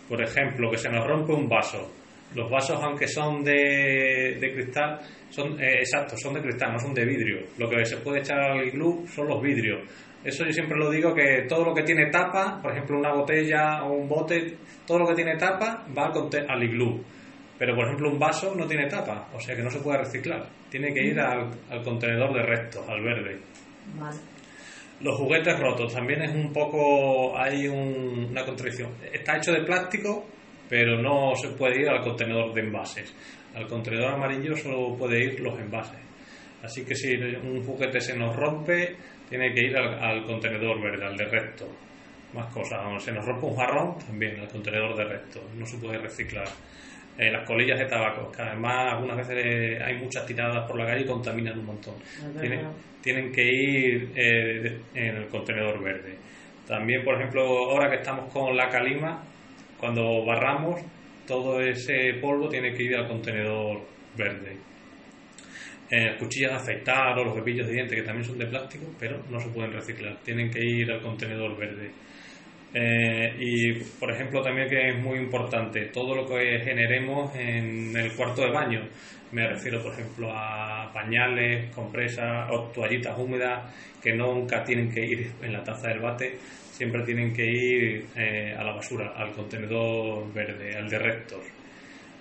Por 0.10 0.22
ejemplo, 0.22 0.70
que 0.70 0.78
se 0.78 0.90
nos 0.90 1.08
rompe 1.08 1.32
un 1.32 1.48
vaso. 1.48 1.90
Los 2.36 2.50
vasos, 2.50 2.82
aunque 2.82 3.08
son 3.08 3.44
de, 3.44 4.38
de 4.40 4.54
cristal, 4.54 5.00
son 5.30 5.60
eh, 5.62 5.80
exacto, 5.80 6.16
son 6.18 6.34
de 6.36 6.42
cristal, 6.42 6.74
no 6.74 6.80
son 6.80 6.94
de 6.94 7.06
vidrio. 7.06 7.46
Lo 7.58 7.70
que 7.70 7.84
se 7.86 7.98
puede 7.98 8.20
echar 8.20 8.40
al 8.40 8.66
iglú 8.68 9.06
son 9.08 9.28
los 9.28 9.42
vidrios. 9.42 9.82
Eso 10.24 10.46
yo 10.46 10.52
siempre 10.54 10.78
lo 10.78 10.90
digo 10.90 11.14
que 11.14 11.46
todo 11.50 11.66
lo 11.66 11.74
que 11.74 11.84
tiene 11.84 12.10
tapa, 12.12 12.60
por 12.62 12.72
ejemplo 12.72 12.98
una 12.98 13.12
botella 13.14 13.84
o 13.84 13.94
un 13.94 14.08
bote, 14.08 14.56
todo 14.86 15.00
lo 15.00 15.08
que 15.08 15.16
tiene 15.16 15.36
tapa 15.36 15.86
va 15.98 16.06
al, 16.06 16.46
al 16.50 16.64
iglú. 16.64 17.04
Pero 17.58 17.76
por 17.76 17.86
ejemplo 17.86 18.10
un 18.10 18.18
vaso 18.20 18.56
no 18.56 18.66
tiene 18.66 18.88
tapa, 18.88 19.28
o 19.34 19.40
sea 19.40 19.56
que 19.56 19.62
no 19.64 19.70
se 19.70 19.80
puede 19.80 19.98
reciclar. 20.00 20.48
Tiene 20.70 20.94
que 20.94 21.04
ir 21.04 21.20
al, 21.20 21.50
al 21.70 21.84
contenedor 21.84 22.34
de 22.34 22.44
restos, 22.44 22.88
al 22.88 23.02
verde. 23.02 23.40
Vale. 24.00 24.18
Los 25.02 25.18
juguetes 25.18 25.60
rotos 25.60 25.94
también 25.94 26.22
es 26.22 26.34
un 26.36 26.54
poco, 26.54 27.36
hay 27.38 27.68
un- 27.68 28.28
una 28.30 28.46
contradicción. 28.46 28.92
Está 29.12 29.38
hecho 29.38 29.52
de 29.52 29.64
plástico, 29.64 30.26
pero 30.72 31.01
no 31.01 31.36
se 31.36 31.50
puede 31.50 31.82
ir 31.82 31.90
al 31.90 32.00
contenedor 32.00 32.54
de 32.54 32.62
envases. 32.62 33.13
Al 33.54 33.68
contenedor 33.68 34.13
amarillo 34.13 34.56
solo 34.56 34.96
puede 34.96 35.22
ir 35.22 35.42
los 35.42 35.60
envases. 35.60 36.00
Así 36.63 36.86
que 36.86 36.96
si 36.96 37.13
un 37.13 37.62
juguete 37.62 38.00
se 38.00 38.18
nos 38.18 38.34
rompe, 38.34 38.96
tiene 39.28 39.54
que 39.54 39.66
ir 39.68 39.75
al, 39.75 40.01
al 40.01 40.24
contenedor 40.24 40.82
verde, 40.82 41.06
al 41.06 41.18
de 41.18 41.25
resto. 41.25 41.68
Más 42.34 42.54
cosas. 42.54 42.80
Se 43.04 43.12
nos 43.12 43.25
rompe 43.25 43.48
un 43.48 43.56
jarrón, 43.58 43.98
también 43.98 44.40
al 44.40 44.48
contenedor 44.48 44.96
de 44.96 45.04
resto. 45.04 45.42
No 45.58 45.66
se 45.66 45.78
puede 45.78 45.98
reciclar. 45.98 46.48
eh, 47.18 47.30
las 47.30 47.46
colillas 47.46 47.78
de 47.78 47.88
tabaco, 47.88 48.32
que 48.32 48.42
además 48.42 48.94
algunas 48.94 49.18
veces 49.18 49.82
hay 49.82 49.98
muchas 49.98 50.25
tiradas 50.25 50.66
por 50.66 50.80
la 50.80 50.86
calle 50.86 51.01
y 51.01 51.06
contaminan 51.06 51.60
un 51.60 51.66
montón. 51.66 51.96
Tienen, 52.40 52.68
tienen, 53.01 53.30
que 53.30 53.44
ir 53.44 54.12
eh, 54.16 54.80
en 54.94 55.18
el 55.18 55.28
contenedor 55.28 55.84
verde. 55.84 56.18
También, 56.66 57.04
por 57.04 57.16
ejemplo, 57.16 57.44
ahora 57.72 57.90
que 57.90 57.98
estamos 57.98 58.32
con 58.32 58.56
la 58.56 58.70
calima, 58.70 59.22
cuando 59.82 60.24
barramos, 60.24 60.80
todo 61.28 61.60
ese 61.60 62.14
polvo 62.22 62.48
tiene 62.48 62.74
que 62.74 62.84
ir 62.84 62.96
al 62.96 63.08
contenedor 63.08 63.82
verde. 64.16 64.56
Eh, 65.90 66.16
cuchillas 66.20 66.52
de 66.52 66.58
afeitar 66.58 67.18
o 67.18 67.26
los 67.26 67.36
cepillos 67.36 67.68
de 67.68 67.74
dientes 67.74 67.98
que 67.98 68.04
también 68.04 68.24
son 68.24 68.38
de 68.38 68.46
plástico, 68.46 68.86
pero 69.00 69.20
no 69.30 69.40
se 69.40 69.50
pueden 69.50 69.74
reciclar, 69.74 70.16
tienen 70.24 70.52
que 70.52 70.64
ir 70.64 70.90
al 70.92 71.02
contenedor 71.02 71.58
verde. 71.58 71.92
Eh, 72.74 73.36
y, 73.38 73.74
por 74.00 74.12
ejemplo, 74.12 74.42
también 74.42 74.70
que 74.70 74.90
es 74.90 74.98
muy 74.98 75.18
importante, 75.18 75.88
todo 75.88 76.16
lo 76.16 76.25
que 76.25 76.60
generemos 76.63 77.36
en 77.36 77.96
el 77.96 78.16
cuarto 78.16 78.44
de 78.44 78.51
baño, 78.51 78.88
me 79.32 79.48
refiero, 79.48 79.82
por 79.82 79.94
ejemplo, 79.94 80.30
a 80.32 80.92
pañales, 80.94 81.74
compresas 81.74 82.50
o 82.51 82.70
toallitas 82.72 83.18
húmedas 83.18 83.74
que 84.01 84.13
nunca 84.13 84.63
tienen 84.63 84.90
que 84.90 85.06
ir 85.06 85.32
en 85.42 85.54
la 85.54 85.63
taza 85.63 85.90
del 85.90 86.00
bate, 86.00 86.38
siempre 86.72 87.04
tienen 87.04 87.34
que 87.34 87.46
ir 87.46 88.06
eh, 88.16 88.56
a 88.58 88.63
la 88.63 88.74
basura, 88.74 89.13
al 89.16 89.32
contenedor 89.34 90.34
verde, 90.34 90.75
al 90.75 90.90
de 90.90 91.00
restos. 91.00 91.42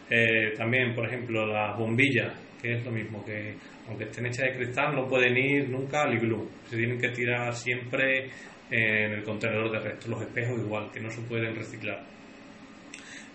Eh, 0.08 0.52
también, 0.56 0.94
por 0.94 1.06
ejemplo, 1.06 1.46
las 1.46 1.76
bombillas, 1.78 2.32
que 2.60 2.74
es 2.74 2.84
lo 2.84 2.90
mismo, 2.90 3.24
que 3.24 3.54
aunque 3.88 4.04
estén 4.04 4.26
hechas 4.26 4.46
de 4.46 4.56
cristal, 4.56 4.94
no 4.94 5.06
pueden 5.06 5.36
ir 5.36 5.68
nunca 5.68 6.02
al 6.02 6.14
iglú. 6.14 6.48
Se 6.64 6.76
tienen 6.76 6.98
que 6.98 7.08
tirar 7.08 7.54
siempre 7.54 8.28
en 8.70 9.12
el 9.12 9.22
contenedor 9.22 9.70
de 9.70 9.80
restos. 9.80 10.08
Los 10.08 10.22
espejos 10.22 10.58
igual, 10.58 10.90
que 10.92 11.00
no 11.00 11.10
se 11.10 11.20
pueden 11.22 11.54
reciclar. 11.54 12.00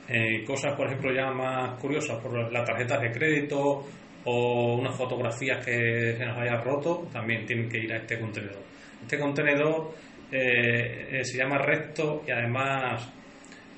Eh, 0.08 0.44
cosas, 0.46 0.76
por 0.76 0.88
ejemplo, 0.88 1.14
ya 1.14 1.32
más 1.32 1.80
curiosas, 1.80 2.22
por 2.22 2.52
las 2.52 2.64
tarjetas 2.64 3.02
de 3.02 3.12
crédito 3.12 3.86
o 4.26 4.76
unas 4.76 4.96
fotografías 4.96 5.66
que 5.66 6.16
se 6.18 6.26
nos 6.26 6.38
haya 6.38 6.62
roto, 6.62 7.08
también 7.12 7.46
tienen 7.46 7.68
que 7.68 7.80
ir 7.80 7.92
a 7.94 7.98
este 7.98 8.20
contenedor. 8.20 8.64
Este 9.02 9.20
contenedor 9.20 9.94
eh, 10.32 11.22
se 11.24 11.38
llama 11.38 11.58
recto 11.58 12.24
y 12.28 12.32
además 12.32 13.12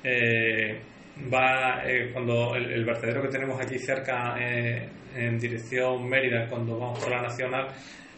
eh, 0.04 0.80
va 1.32 1.82
cuando 2.12 2.54
el, 2.54 2.84
vertedero 2.84 3.22
que 3.22 3.28
tenemos 3.28 3.60
aquí 3.60 3.78
cerca 3.78 4.36
en 4.38 5.38
dirección 5.38 6.08
Mérida 6.08 6.46
cuando 6.48 6.78
vamos 6.78 7.00
por 7.00 7.10
la 7.10 7.22
nacional 7.22 7.68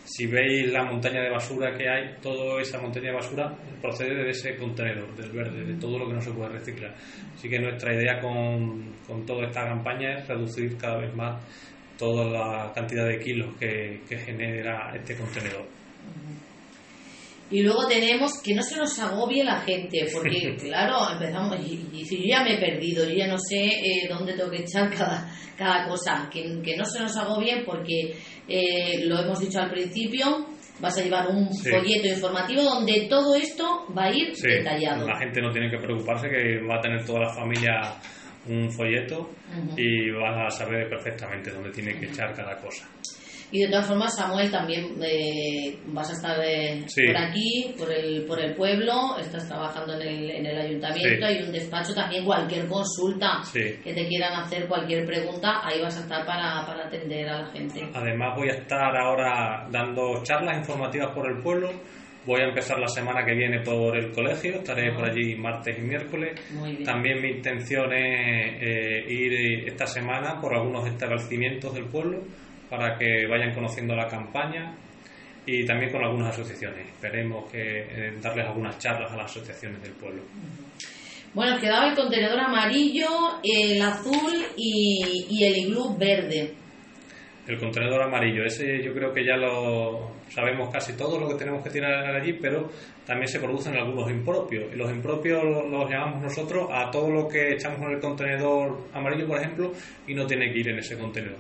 si 0.04 0.26
veis 0.26 0.71
la 0.73 0.85
montaña 0.85 1.23
de 1.23 1.30
basura 1.30 1.76
que 1.76 1.88
hay 1.88 2.16
toda 2.21 2.61
esa 2.61 2.80
montaña 2.80 3.11
de 3.11 3.16
basura 3.16 3.54
procede 3.80 4.25
de 4.25 4.30
ese 4.30 4.57
contenedor 4.57 5.14
del 5.16 5.30
verde 5.30 5.64
de 5.64 5.75
todo 5.78 5.99
lo 5.99 6.07
que 6.09 6.14
no 6.14 6.21
se 6.21 6.33
puede 6.33 6.50
reciclar. 6.50 6.95
Así 7.35 7.49
que 7.49 7.59
nuestra 7.59 7.95
idea 7.95 8.21
con, 8.21 8.92
con 9.07 9.25
toda 9.25 9.47
esta 9.47 9.64
campaña 9.64 10.19
es 10.19 10.28
reducir 10.28 10.76
cada 10.76 10.99
vez 10.99 11.14
más 11.14 11.42
toda 11.97 12.25
la 12.25 12.73
cantidad 12.73 13.07
de 13.07 13.19
kilos 13.19 13.54
que, 13.59 14.00
que 14.09 14.16
genera 14.19 14.92
este 14.95 15.16
contenedor 15.16 15.66
y 17.50 17.62
luego 17.62 17.87
tenemos 17.87 18.40
que 18.42 18.54
no 18.54 18.62
se 18.62 18.76
nos 18.76 18.99
agobie 18.99 19.42
la 19.42 19.61
gente, 19.61 20.07
porque 20.12 20.57
claro, 20.57 21.12
empezamos 21.12 21.59
y, 21.66 22.04
yo 22.04 22.16
ya 22.25 22.45
me 22.45 22.54
he 22.54 22.59
perdido, 22.59 23.04
yo 23.04 23.14
ya 23.14 23.26
no 23.26 23.38
sé 23.38 23.64
eh, 23.64 24.09
dónde 24.09 24.35
tengo 24.35 24.50
que 24.50 24.62
echar 24.62 24.88
cada, 24.90 25.28
cada 25.57 25.88
cosa, 25.88 26.28
que, 26.33 26.45
no 26.76 26.85
se 26.85 27.00
nos 27.00 27.16
agobie 27.16 27.62
porque 27.64 28.14
eh, 28.49 29.04
lo 29.04 29.19
hemos 29.21 29.40
dicho 29.40 29.61
al 29.61 29.71
principio, 29.71 30.47
vas 30.80 30.97
a 30.97 31.02
llevar 31.02 31.28
un 31.28 31.52
folleto 31.54 32.09
informativo 32.09 32.62
donde 32.62 33.07
todo 33.09 33.35
esto 33.35 33.87
va 33.97 34.04
a 34.04 34.14
ir 34.14 34.33
detallado. 34.35 35.07
La 35.07 35.19
gente 35.19 35.40
no 35.40 35.50
tiene 35.50 35.71
que 35.71 35.78
preocuparse 35.78 36.28
que 36.28 36.61
va 36.66 36.76
a 36.76 36.80
tener 36.80 37.04
toda 37.04 37.21
la 37.21 37.35
familia 37.35 37.95
un 38.49 38.71
folleto 38.71 39.30
y 39.76 40.11
va 40.11 40.47
a 40.47 40.50
saber 40.50 40.88
perfectamente 40.88 41.50
dónde 41.50 41.71
tiene 41.71 41.99
que 41.99 42.07
echar 42.07 42.33
cada 42.35 42.57
cosa. 42.57 42.88
Y 43.52 43.62
de 43.62 43.69
todas 43.69 43.87
formas, 43.87 44.14
Samuel, 44.14 44.50
también 44.50 44.95
eh, 45.02 45.76
vas 45.87 46.09
a 46.11 46.12
estar 46.12 46.38
eh, 46.45 46.85
por 47.07 47.16
aquí, 47.16 47.75
por 47.76 47.92
el, 47.92 48.25
por 48.25 48.40
el 48.40 48.54
pueblo, 48.54 49.19
estás 49.19 49.49
trabajando 49.49 49.95
en 49.95 50.02
el, 50.02 50.30
en 50.30 50.47
el 50.47 50.59
ayuntamiento, 50.59 51.26
hay 51.26 51.42
un 51.42 51.52
despacho 51.52 51.92
también, 51.92 52.25
cualquier 52.25 52.69
consulta 52.69 53.43
que 53.52 53.93
te 53.93 54.06
quieran 54.06 54.34
hacer, 54.34 54.69
cualquier 54.69 55.04
pregunta, 55.04 55.60
ahí 55.65 55.80
vas 55.80 55.97
a 55.97 56.00
estar 56.00 56.25
para, 56.25 56.65
para 56.65 56.86
atender 56.86 57.28
a 57.28 57.43
la 57.43 57.47
gente. 57.50 57.80
Además, 57.93 58.36
voy 58.36 58.50
a 58.50 58.52
estar 58.52 58.97
ahora 58.97 59.67
dando 59.71 60.23
charlas 60.23 60.58
informativas 60.58 61.13
por 61.13 61.28
el 61.28 61.43
pueblo. 61.43 61.71
Voy 62.26 62.43
a 62.43 62.49
empezar 62.49 62.78
la 62.78 62.86
semana 62.86 63.25
que 63.25 63.34
viene 63.34 63.60
por 63.63 63.97
el 63.97 64.13
colegio, 64.13 64.56
estaré 64.56 64.93
por 64.93 65.08
allí 65.08 65.34
martes 65.36 65.78
y 65.78 65.80
miércoles. 65.80 66.39
También 66.84 67.21
mi 67.23 67.30
intención 67.30 67.91
es 67.95 68.63
eh, 68.63 69.04
ir 69.08 69.67
esta 69.67 69.86
semana 69.86 70.39
por 70.39 70.54
algunos 70.54 70.86
establecimientos 70.86 71.73
del 71.75 71.86
pueblo 71.86 72.21
para 72.71 72.97
que 72.97 73.26
vayan 73.26 73.52
conociendo 73.52 73.97
la 73.97 74.06
campaña 74.06 74.73
y 75.45 75.67
también 75.67 75.91
con 75.91 76.04
algunas 76.04 76.28
asociaciones. 76.28 76.87
Esperemos 76.87 77.50
que 77.50 77.59
eh, 77.59 78.13
darles 78.23 78.47
algunas 78.47 78.78
charlas 78.78 79.13
a 79.13 79.17
las 79.17 79.30
asociaciones 79.30 79.83
del 79.83 79.93
pueblo. 79.93 80.23
Bueno, 81.35 81.59
quedaba 81.61 81.89
el 81.89 81.97
contenedor 81.97 82.41
amarillo, 82.41 83.09
el 83.43 83.80
azul 83.83 84.47
y, 84.56 85.45
el 85.45 85.56
iglú 85.56 85.97
verde. 85.97 86.54
El 87.47 87.59
contenedor 87.59 88.02
amarillo, 88.02 88.45
ese 88.45 88.83
yo 88.83 88.93
creo 88.93 89.13
que 89.13 89.25
ya 89.25 89.37
lo 89.37 90.13
sabemos 90.28 90.71
casi 90.71 90.97
todo 90.97 91.19
lo 91.19 91.28
que 91.28 91.35
tenemos 91.35 91.65
que 91.65 91.71
tirar 91.71 92.15
allí, 92.15 92.35
pero 92.35 92.71
también 93.04 93.28
se 93.28 93.41
producen 93.41 93.76
algunos 93.76 94.11
impropios. 94.11 94.73
Y 94.73 94.76
los 94.76 94.91
impropios 94.91 95.43
los 95.43 95.91
llamamos 95.91 96.23
nosotros 96.23 96.69
a 96.73 96.91
todo 96.91 97.11
lo 97.11 97.26
que 97.26 97.54
echamos 97.54 97.80
en 97.83 97.95
el 97.95 98.00
contenedor 98.00 98.89
amarillo, 98.93 99.26
por 99.26 99.39
ejemplo, 99.39 99.73
y 100.06 100.15
no 100.15 100.26
tiene 100.26 100.52
que 100.52 100.61
ir 100.61 100.69
en 100.69 100.78
ese 100.78 100.99
contenedor 100.99 101.39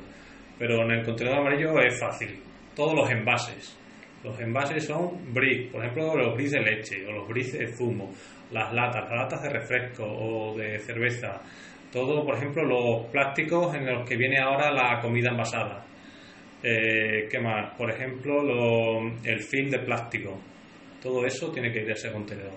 pero 0.60 0.84
en 0.84 0.90
el 0.90 1.02
contenedor 1.02 1.38
amarillo 1.38 1.80
es 1.80 1.98
fácil. 1.98 2.38
Todos 2.76 2.94
los 2.94 3.10
envases. 3.10 3.78
Los 4.22 4.38
envases 4.38 4.84
son 4.84 5.32
bricks, 5.32 5.72
por 5.72 5.82
ejemplo, 5.82 6.14
los 6.14 6.34
bricks 6.34 6.50
de 6.50 6.60
leche 6.60 7.06
o 7.06 7.12
los 7.12 7.26
bricks 7.26 7.52
de 7.54 7.66
zumo, 7.68 8.12
las 8.50 8.70
latas, 8.74 9.08
las 9.08 9.20
latas 9.22 9.42
de 9.42 9.48
refresco 9.48 10.04
o 10.04 10.54
de 10.58 10.78
cerveza. 10.80 11.40
Todo, 11.90 12.26
por 12.26 12.36
ejemplo, 12.36 12.62
los 12.62 13.06
plásticos 13.06 13.74
en 13.74 13.86
los 13.86 14.06
que 14.06 14.18
viene 14.18 14.38
ahora 14.38 14.70
la 14.70 15.00
comida 15.00 15.30
envasada. 15.30 15.82
Eh, 16.62 17.26
¿Qué 17.30 17.40
más? 17.40 17.74
Por 17.78 17.90
ejemplo, 17.90 19.00
el 19.24 19.40
film 19.40 19.70
de 19.70 19.78
plástico. 19.78 20.38
Todo 21.02 21.24
eso 21.24 21.50
tiene 21.50 21.72
que 21.72 21.80
ir 21.80 21.88
a 21.88 21.94
ese 21.94 22.12
contenedor. 22.12 22.52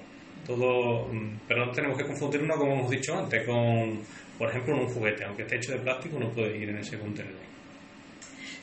Todo, 0.46 1.08
mm, 1.08 1.40
pero 1.48 1.68
no 1.68 1.72
tenemos 1.72 1.98
que 1.98 2.04
confundirlo, 2.04 2.54
como 2.58 2.74
hemos 2.74 2.92
dicho 2.92 3.18
antes, 3.18 3.48
con, 3.48 4.02
por 4.38 4.50
ejemplo, 4.50 4.76
un 4.76 4.88
juguete. 4.88 5.24
Aunque 5.24 5.44
esté 5.44 5.56
hecho 5.56 5.72
de 5.72 5.80
plástico, 5.80 6.20
no 6.20 6.30
puede 6.32 6.58
ir 6.58 6.68
en 6.68 6.80
ese 6.80 7.00
contenedor. 7.00 7.53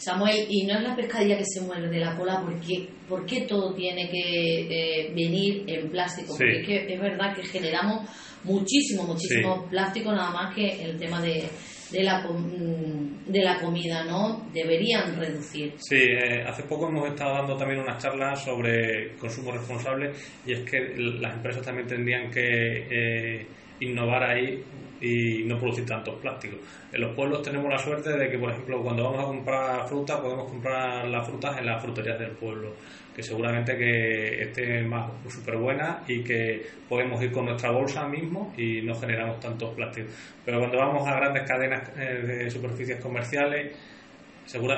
Samuel, 0.01 0.47
y 0.49 0.65
no 0.65 0.79
es 0.79 0.83
la 0.83 0.97
pescadilla 0.97 1.37
que 1.37 1.45
se 1.45 1.61
mueve 1.61 1.89
de 1.89 1.99
la 1.99 2.17
cola, 2.17 2.41
porque 2.43 2.89
¿por 3.07 3.27
qué 3.27 3.43
todo 3.43 3.75
tiene 3.75 4.09
que 4.09 4.61
eh, 4.63 5.13
venir 5.15 5.65
en 5.67 5.91
plástico? 5.91 6.29
Porque 6.29 6.61
es, 6.61 6.67
que 6.67 6.95
es 6.95 7.01
verdad 7.01 7.37
que 7.37 7.43
generamos 7.43 8.09
muchísimo, 8.45 9.05
muchísimo 9.05 9.69
plástico, 9.69 10.11
nada 10.13 10.31
más 10.31 10.55
que 10.55 10.83
el 10.83 10.99
tema 10.99 11.21
de, 11.21 11.45
de 11.91 12.03
la, 12.03 12.27
mm, 12.27 13.31
de 13.31 13.43
la 13.43 13.61
comida, 13.61 14.03
¿no? 14.05 14.49
Deberían 14.55 15.17
reducir. 15.19 15.75
Sí, 15.77 15.97
eh, 15.97 16.45
hace 16.47 16.63
poco 16.63 16.89
hemos 16.89 17.07
estado 17.09 17.35
dando 17.35 17.57
también 17.57 17.81
unas 17.81 18.03
charlas 18.03 18.43
sobre 18.43 19.17
consumo 19.17 19.53
responsable 19.53 20.13
y 20.47 20.53
es 20.53 20.61
que 20.61 20.79
las 20.97 21.35
empresas 21.35 21.63
también 21.63 21.87
tendrían 21.87 22.31
que 22.31 22.41
eh, 22.41 23.47
innovar 23.81 24.23
ahí 24.23 24.63
y 25.01 25.45
no 25.45 25.59
producir 25.59 25.87
tantos 25.87 26.21
plásticos. 26.21 26.59
En 26.93 27.01
los 27.01 27.15
pueblos 27.15 27.43
tenemos 27.43 27.71
la 27.71 27.79
suerte 27.79 28.11
de 28.17 28.29
que, 28.29 28.39
por 28.39 28.51
ejemplo, 28.51 28.83
cuando 28.83 29.05
vamos 29.05 29.25
a 29.25 29.27
comprar 29.27 29.89
fruta, 29.89 30.21
podemos 30.21 30.51
comprar 30.51 31.09
las 31.09 31.27
frutas 31.27 31.59
en 31.59 31.67
las 31.67 31.83
fruterías 31.83 32.19
del 32.19 32.33
pueblo, 32.33 32.75
que 33.15 33.23
seguramente 33.23 33.77
que 33.77 34.43
esté 34.43 34.83
más 34.83 35.11
súper 35.29 35.57
buena 35.57 36.03
y 36.07 36.23
que 36.23 36.67
podemos 36.89 37.23
ir 37.23 37.33
con 37.33 37.47
nuestra 37.47 37.71
bolsa 37.71 38.07
mismo 38.07 38.53
y 38.57 38.83
no 38.83 38.95
generamos 38.95 39.41
tantos 39.41 39.75
plásticos. 39.75 40.13
Pero 40.45 40.59
cuando 40.59 40.79
vamos 40.79 41.09
a 41.09 41.17
grandes 41.17 41.49
cadenas 41.49 41.91
eh, 41.97 42.23
de 42.27 42.51
superficies 42.51 43.01
comerciales, 43.01 43.75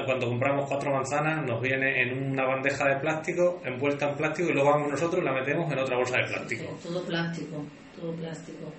cuando 0.05 0.29
compramos 0.29 0.69
cuatro 0.69 0.93
manzanas 0.93 1.47
nos 1.47 1.61
viene 1.61 2.03
en 2.03 2.33
una 2.33 2.45
bandeja 2.45 2.89
de 2.89 2.97
plástico, 2.97 3.63
envuelta 3.65 4.11
en 4.11 4.17
plástico 4.17 4.51
y 4.51 4.53
luego 4.53 4.71
vamos 4.71 4.91
nosotros 4.91 5.23
y 5.23 5.25
la 5.25 5.33
metemos 5.33 5.73
en 5.73 5.79
otra 5.79 5.97
bolsa 5.97 6.19
de 6.19 6.25
plástico. 6.25 6.79
todo 6.83 7.03
plástico, 7.05 7.65
todo 7.97 8.15
plástico. 8.15 8.73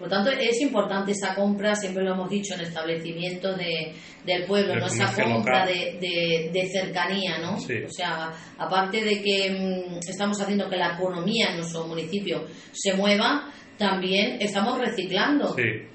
Por 0.00 0.08
tanto, 0.08 0.30
es 0.30 0.58
importante 0.62 1.12
esa 1.12 1.34
compra, 1.34 1.74
siempre 1.74 2.02
lo 2.02 2.14
hemos 2.14 2.30
dicho, 2.30 2.54
en 2.54 2.62
establecimientos 2.62 3.54
de, 3.58 3.92
del 4.24 4.46
pueblo, 4.46 4.76
¿no? 4.76 4.86
esa 4.86 5.12
compra 5.22 5.66
de, 5.66 6.48
de, 6.50 6.66
cercanía, 6.72 7.36
¿no? 7.38 7.56
O 7.56 7.90
sea, 7.90 8.32
aparte 8.56 9.04
de 9.04 9.20
que 9.20 9.50
mm, 9.50 9.98
estamos 10.08 10.40
haciendo 10.40 10.70
que 10.70 10.76
la 10.76 10.94
economía 10.94 11.50
en 11.50 11.58
nuestro 11.58 11.86
municipio 11.86 12.46
se 12.72 12.94
mueva, 12.94 13.52
también 13.76 14.38
estamos 14.40 14.78
reciclando. 14.78 15.54
Sí. 15.54 15.90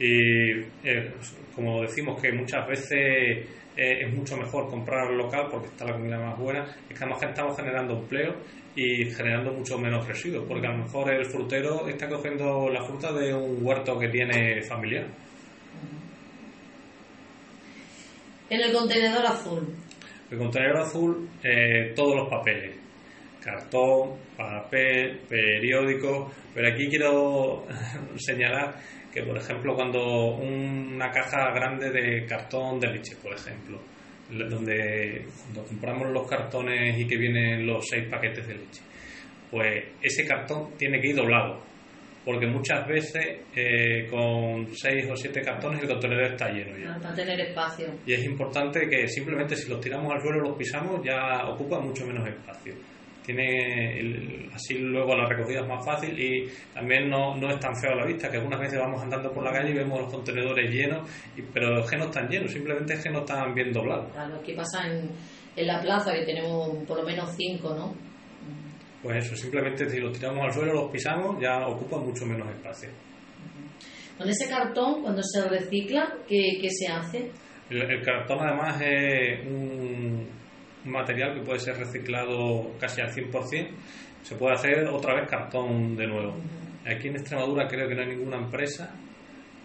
Y 0.00 0.60
eh, 0.84 1.14
como 1.54 1.80
decimos 1.80 2.20
que 2.20 2.30
muchas 2.32 2.68
veces 2.68 3.48
eh, 3.76 4.04
es 4.04 4.14
mucho 4.14 4.36
mejor 4.36 4.68
comprar 4.68 5.10
local 5.12 5.48
porque 5.50 5.68
está 5.68 5.86
la 5.86 5.94
comida 5.94 6.18
más 6.18 6.38
buena, 6.38 6.64
es 6.90 6.98
que 6.98 7.04
además 7.04 7.22
estamos 7.22 7.56
generando 7.56 7.98
empleo 7.98 8.34
y 8.80 9.10
generando 9.10 9.52
mucho 9.52 9.76
menos 9.76 10.06
residuos, 10.06 10.44
porque 10.46 10.68
a 10.68 10.70
lo 10.70 10.84
mejor 10.84 11.12
el 11.12 11.24
frutero 11.24 11.88
está 11.88 12.08
cogiendo 12.08 12.68
la 12.68 12.84
fruta 12.84 13.12
de 13.12 13.34
un 13.34 13.58
huerto 13.60 13.98
que 13.98 14.06
tiene 14.06 14.62
familiar. 14.62 15.04
En 18.48 18.60
el 18.60 18.72
contenedor 18.72 19.26
azul. 19.26 19.74
El 20.30 20.38
contenedor 20.38 20.78
azul, 20.78 21.28
eh, 21.42 21.92
todos 21.96 22.14
los 22.18 22.28
papeles. 22.28 22.76
Cartón, 23.42 24.12
papel, 24.36 25.22
periódico. 25.28 26.30
Pero 26.54 26.68
aquí 26.68 26.88
quiero 26.88 27.66
señalar 28.16 28.76
que, 29.12 29.24
por 29.24 29.36
ejemplo, 29.38 29.74
cuando 29.74 30.36
una 30.36 31.10
caja 31.10 31.50
grande 31.52 31.90
de 31.90 32.24
cartón 32.26 32.78
de 32.78 32.92
leche, 32.92 33.16
por 33.20 33.32
ejemplo, 33.32 33.80
donde, 34.30 35.26
compramos 35.68 36.10
los 36.10 36.28
cartones 36.28 36.98
y 36.98 37.06
que 37.06 37.16
vienen 37.16 37.66
los 37.66 37.86
seis 37.88 38.06
paquetes 38.10 38.46
de 38.46 38.54
leche, 38.54 38.82
pues 39.50 39.84
ese 40.02 40.26
cartón 40.26 40.76
tiene 40.76 41.00
que 41.00 41.08
ir 41.08 41.16
doblado, 41.16 41.60
porque 42.24 42.46
muchas 42.46 42.86
veces 42.86 43.40
eh, 43.54 44.06
con 44.10 44.68
seis 44.74 45.06
o 45.10 45.16
siete 45.16 45.40
cartones 45.40 45.82
el 45.82 45.88
contenedor 45.88 46.32
está 46.32 46.50
lleno 46.50 46.76
ya. 46.76 46.98
Para 47.00 47.14
tener 47.14 47.40
espacio. 47.40 47.88
Y 48.06 48.12
es 48.12 48.24
importante 48.24 48.88
que 48.88 49.08
simplemente 49.08 49.56
si 49.56 49.70
los 49.70 49.80
tiramos 49.80 50.12
al 50.12 50.20
suelo 50.20 50.40
los 50.40 50.56
pisamos 50.56 51.00
ya 51.04 51.48
ocupa 51.48 51.80
mucho 51.80 52.06
menos 52.06 52.28
espacio 52.28 52.74
tiene 53.28 54.48
así 54.54 54.78
luego 54.78 55.14
la 55.14 55.28
recogida 55.28 55.60
es 55.60 55.68
más 55.68 55.84
fácil 55.84 56.18
y 56.18 56.48
también 56.72 57.10
no, 57.10 57.36
no 57.36 57.50
es 57.50 57.60
tan 57.60 57.76
feo 57.78 57.92
a 57.92 57.96
la 57.96 58.06
vista 58.06 58.30
que 58.30 58.38
algunas 58.38 58.58
veces 58.58 58.78
vamos 58.78 59.02
andando 59.02 59.30
por 59.30 59.44
la 59.44 59.52
calle 59.52 59.70
y 59.70 59.74
vemos 59.74 60.00
los 60.00 60.10
contenedores 60.10 60.70
llenos 60.70 61.06
y, 61.36 61.42
pero 61.42 61.78
es 61.78 61.90
que 61.90 61.98
no 61.98 62.06
están 62.06 62.26
llenos 62.26 62.50
simplemente 62.50 62.94
es 62.94 63.02
que 63.02 63.10
no 63.10 63.18
están 63.18 63.52
bien 63.54 63.70
doblados. 63.70 64.10
Claro 64.12 64.36
aquí 64.36 64.54
pasa 64.54 64.86
en, 64.86 65.10
en 65.56 65.66
la 65.66 65.78
plaza 65.82 66.14
que 66.14 66.24
tenemos 66.24 66.70
por 66.86 66.96
lo 66.96 67.04
menos 67.04 67.28
cinco 67.36 67.74
no 67.74 67.94
pues 69.02 69.26
eso 69.26 69.36
simplemente 69.36 69.90
si 69.90 70.00
los 70.00 70.18
tiramos 70.18 70.46
al 70.46 70.52
suelo 70.52 70.72
los 70.72 70.90
pisamos 70.90 71.38
ya 71.38 71.66
ocupan 71.66 72.06
mucho 72.06 72.24
menos 72.24 72.48
espacio. 72.48 72.88
Con 74.16 74.26
ese 74.26 74.48
cartón 74.48 75.02
cuando 75.02 75.22
se 75.22 75.46
recicla 75.46 76.14
qué, 76.26 76.56
qué 76.62 76.70
se 76.70 76.90
hace 76.90 77.30
el 77.68 78.02
cartón 78.02 78.38
además 78.40 78.80
es 78.80 79.46
un 79.46 80.26
material 80.88 81.34
que 81.34 81.40
puede 81.40 81.58
ser 81.58 81.76
reciclado 81.76 82.76
casi 82.78 83.00
al 83.00 83.10
100%, 83.10 83.68
se 84.22 84.34
puede 84.34 84.54
hacer 84.54 84.86
otra 84.88 85.14
vez 85.14 85.28
cartón 85.28 85.96
de 85.96 86.06
nuevo. 86.06 86.34
Aquí 86.86 87.08
en 87.08 87.16
Extremadura 87.16 87.66
creo 87.68 87.88
que 87.88 87.94
no 87.94 88.02
hay 88.02 88.08
ninguna 88.08 88.38
empresa, 88.38 88.94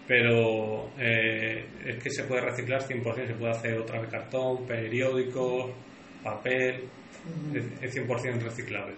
pero 0.06 0.90
eh, 0.98 1.66
es 1.86 2.02
que 2.02 2.10
se 2.10 2.24
puede 2.24 2.42
reciclar 2.42 2.82
100%, 2.82 3.26
se 3.26 3.34
puede 3.34 3.52
hacer 3.52 3.78
otra 3.78 4.00
vez 4.00 4.10
cartón, 4.10 4.66
periódicos, 4.66 5.72
papel, 6.22 6.84
es 7.80 7.94
100% 7.94 8.40
reciclable. 8.40 8.94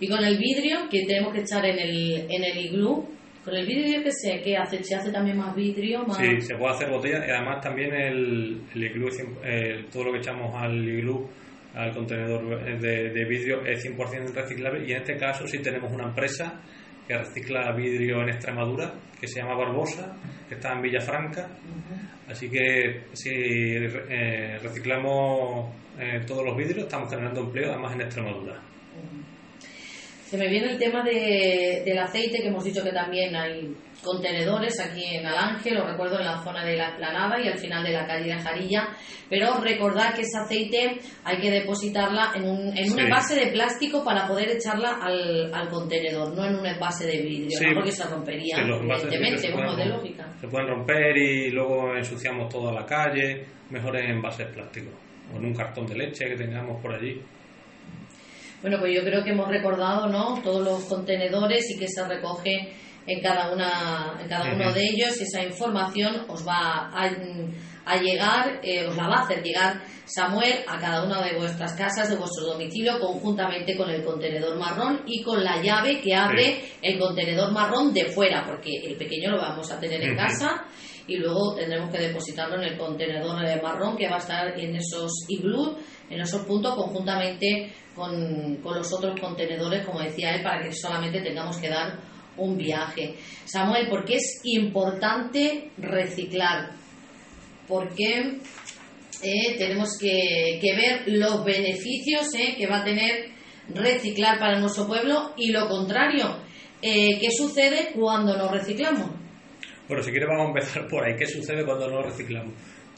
Y 0.00 0.08
con 0.08 0.24
el 0.24 0.38
vidrio 0.38 0.88
que 0.88 1.04
tenemos 1.06 1.32
que 1.34 1.40
echar 1.40 1.64
en 1.66 1.78
el, 1.78 2.26
en 2.30 2.44
el 2.44 2.58
iglú, 2.58 3.08
con 3.48 3.58
el 3.58 3.66
vidrio 3.66 4.02
que 4.02 4.12
sé, 4.12 4.40
¿qué 4.42 4.56
hace? 4.56 4.82
¿Se 4.82 4.94
hace 4.94 5.10
también 5.10 5.36
más 5.36 5.54
vidrio? 5.54 6.04
Más... 6.04 6.16
Sí, 6.16 6.40
se 6.40 6.54
puede 6.56 6.74
hacer 6.74 6.90
botella 6.90 7.26
y 7.26 7.30
además 7.30 7.60
también 7.60 7.94
el, 7.94 8.62
el 8.74 8.84
iglú, 8.84 9.08
todo 9.92 10.04
lo 10.04 10.12
que 10.12 10.18
echamos 10.18 10.54
al 10.54 10.76
iglú, 10.76 11.28
al 11.74 11.92
contenedor 11.92 12.80
de, 12.80 13.24
vidrio 13.24 13.64
es 13.64 13.84
100% 13.84 14.34
reciclable 14.34 14.86
y 14.86 14.92
en 14.92 14.98
este 14.98 15.16
caso 15.16 15.46
sí 15.46 15.58
tenemos 15.58 15.92
una 15.92 16.04
empresa 16.04 16.60
que 17.06 17.16
recicla 17.16 17.72
vidrio 17.72 18.20
en 18.22 18.30
Extremadura, 18.30 18.92
que 19.18 19.26
se 19.26 19.40
llama 19.40 19.54
Barbosa, 19.54 20.14
que 20.46 20.56
está 20.56 20.72
en 20.74 20.82
Villafranca. 20.82 21.48
Así 22.28 22.50
que 22.50 23.04
si 23.14 23.30
eh, 23.30 24.58
reciclamos 24.62 25.74
eh, 25.98 26.20
todos 26.26 26.44
los 26.44 26.54
vidrios, 26.54 26.84
estamos 26.84 27.08
generando 27.08 27.40
empleo 27.40 27.70
además 27.70 27.94
en 27.94 28.00
Extremadura. 28.02 28.60
Se 30.28 30.36
me 30.36 30.46
viene 30.46 30.72
el 30.72 30.78
tema 30.78 31.02
de, 31.02 31.82
del 31.86 31.98
aceite, 31.98 32.42
que 32.42 32.48
hemos 32.48 32.62
dicho 32.62 32.84
que 32.84 32.92
también 32.92 33.34
hay 33.34 33.74
contenedores 34.04 34.78
aquí 34.78 35.02
en 35.16 35.24
Alange, 35.24 35.70
lo 35.70 35.86
recuerdo 35.86 36.18
en 36.18 36.26
la 36.26 36.42
zona 36.42 36.66
de 36.66 36.76
la 36.76 36.94
Planada 36.98 37.40
y 37.40 37.48
al 37.48 37.56
final 37.56 37.82
de 37.82 37.92
la 37.92 38.06
calle 38.06 38.34
de 38.34 38.38
Jarilla, 38.38 38.88
pero 39.30 39.58
recordar 39.58 40.14
que 40.14 40.20
ese 40.20 40.36
aceite 40.38 40.98
hay 41.24 41.40
que 41.40 41.50
depositarla 41.50 42.32
en 42.34 42.44
un, 42.44 42.76
en 42.76 42.92
un 42.92 43.00
envase 43.00 43.36
de 43.36 43.52
plástico 43.52 44.04
para 44.04 44.28
poder 44.28 44.50
echarla 44.50 44.98
al, 45.00 45.50
al 45.54 45.68
contenedor, 45.70 46.36
no 46.36 46.44
en 46.44 46.56
un 46.56 46.66
envase 46.66 47.06
de 47.06 47.22
vidrio, 47.22 47.58
porque 47.74 47.92
se 47.92 48.04
rompería, 48.04 48.58
evidentemente, 48.58 49.50
como 49.50 49.74
de 49.76 49.86
lógica. 49.86 50.30
Se 50.38 50.46
pueden 50.48 50.68
romper 50.68 51.16
y 51.16 51.50
luego 51.52 51.96
ensuciamos 51.96 52.52
toda 52.52 52.70
la 52.70 52.84
calle, 52.84 53.46
mejor 53.70 53.96
en 53.96 54.10
envases 54.10 54.48
plásticos 54.48 54.92
o 55.32 55.38
en 55.38 55.46
un 55.46 55.54
cartón 55.54 55.86
de 55.86 55.96
leche 55.96 56.26
que 56.26 56.36
tengamos 56.36 56.82
por 56.82 56.94
allí. 56.94 57.18
Bueno, 58.60 58.78
pues 58.80 58.92
yo 58.94 59.02
creo 59.04 59.22
que 59.22 59.30
hemos 59.30 59.48
recordado 59.48 60.08
¿no? 60.08 60.40
todos 60.42 60.64
los 60.64 60.84
contenedores 60.84 61.70
y 61.70 61.78
que 61.78 61.86
se 61.86 62.02
recoge 62.06 62.72
en 63.06 63.20
cada, 63.20 63.52
una, 63.52 64.18
en 64.20 64.28
cada 64.28 64.52
uno 64.52 64.72
de 64.72 64.84
ellos. 64.84 65.20
Y 65.20 65.22
esa 65.22 65.44
información 65.44 66.24
os 66.28 66.46
va 66.46 66.90
a, 66.92 67.96
llegar, 67.96 68.60
eh, 68.62 68.84
os 68.86 68.96
la 68.96 69.08
va 69.08 69.18
a 69.18 69.22
hacer 69.22 69.42
llegar 69.42 69.80
Samuel 70.04 70.64
a 70.66 70.78
cada 70.78 71.04
una 71.04 71.22
de 71.22 71.38
vuestras 71.38 71.74
casas, 71.74 72.10
de 72.10 72.16
vuestro 72.16 72.46
domicilio, 72.46 72.98
conjuntamente 72.98 73.76
con 73.76 73.90
el 73.90 74.04
contenedor 74.04 74.58
marrón 74.58 75.02
y 75.06 75.22
con 75.22 75.42
la 75.44 75.62
llave 75.62 76.00
que 76.00 76.14
abre 76.14 76.60
el 76.82 76.98
contenedor 76.98 77.52
marrón 77.52 77.94
de 77.94 78.06
fuera, 78.06 78.44
porque 78.44 78.70
el 78.84 78.96
pequeño 78.96 79.30
lo 79.30 79.38
vamos 79.38 79.70
a 79.70 79.78
tener 79.78 80.02
en 80.02 80.16
casa 80.16 80.64
y 81.08 81.16
luego 81.16 81.54
tendremos 81.56 81.90
que 81.90 81.98
depositarlo 81.98 82.56
en 82.56 82.64
el 82.64 82.78
contenedor 82.78 83.42
marrón 83.62 83.96
que 83.96 84.08
va 84.08 84.16
a 84.16 84.20
estar 84.20 84.60
en 84.60 84.76
esos 84.76 85.10
iglú, 85.26 85.76
en 86.08 86.20
esos 86.20 86.42
puntos 86.42 86.74
conjuntamente 86.76 87.72
con, 87.94 88.56
con 88.56 88.76
los 88.76 88.92
otros 88.92 89.18
contenedores, 89.18 89.84
como 89.84 90.00
decía 90.00 90.36
él, 90.36 90.42
para 90.42 90.62
que 90.62 90.72
solamente 90.72 91.22
tengamos 91.22 91.56
que 91.56 91.70
dar 91.70 91.98
un 92.36 92.56
viaje. 92.56 93.16
Samuel, 93.44 93.88
¿por 93.88 94.04
qué 94.04 94.16
es 94.16 94.40
importante 94.44 95.72
reciclar? 95.78 96.70
Porque 97.66 98.38
eh, 99.22 99.56
tenemos 99.58 99.98
que, 99.98 100.60
ver 100.62 101.02
los 101.06 101.44
beneficios 101.44 102.26
eh, 102.34 102.54
que 102.56 102.66
va 102.66 102.78
a 102.78 102.84
tener 102.84 103.30
reciclar 103.74 104.38
para 104.38 104.60
nuestro 104.60 104.86
pueblo 104.86 105.32
y 105.36 105.50
lo 105.50 105.68
contrario, 105.68 106.38
eh, 106.80 107.18
¿qué 107.18 107.30
sucede 107.30 107.90
cuando 107.94 108.36
no 108.36 108.48
reciclamos? 108.48 109.17
Bueno, 109.88 110.02
si 110.02 110.10
quieres 110.10 110.28
vamos 110.28 110.46
a 110.46 110.48
empezar 110.48 110.86
por 110.86 111.02
ahí. 111.02 111.16
¿Qué 111.16 111.26
sucede 111.26 111.64
cuando 111.64 111.88
no 111.88 112.02
reciclamos? 112.02 112.52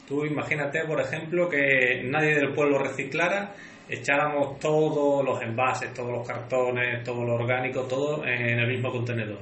Tú 0.05 0.25
imagínate, 0.25 0.83
por 0.85 0.99
ejemplo, 0.99 1.47
que 1.47 2.03
nadie 2.03 2.35
del 2.35 2.53
pueblo 2.53 2.79
reciclara 2.79 3.53
echáramos 3.87 4.59
todos 4.59 5.23
los 5.23 5.41
envases, 5.41 5.93
todos 5.93 6.11
los 6.11 6.27
cartones, 6.27 7.01
todo 7.03 7.23
lo 7.23 7.35
orgánico, 7.35 7.83
todo 7.87 8.25
en 8.25 8.59
el 8.59 8.67
mismo 8.67 8.91
contenedor. 8.91 9.39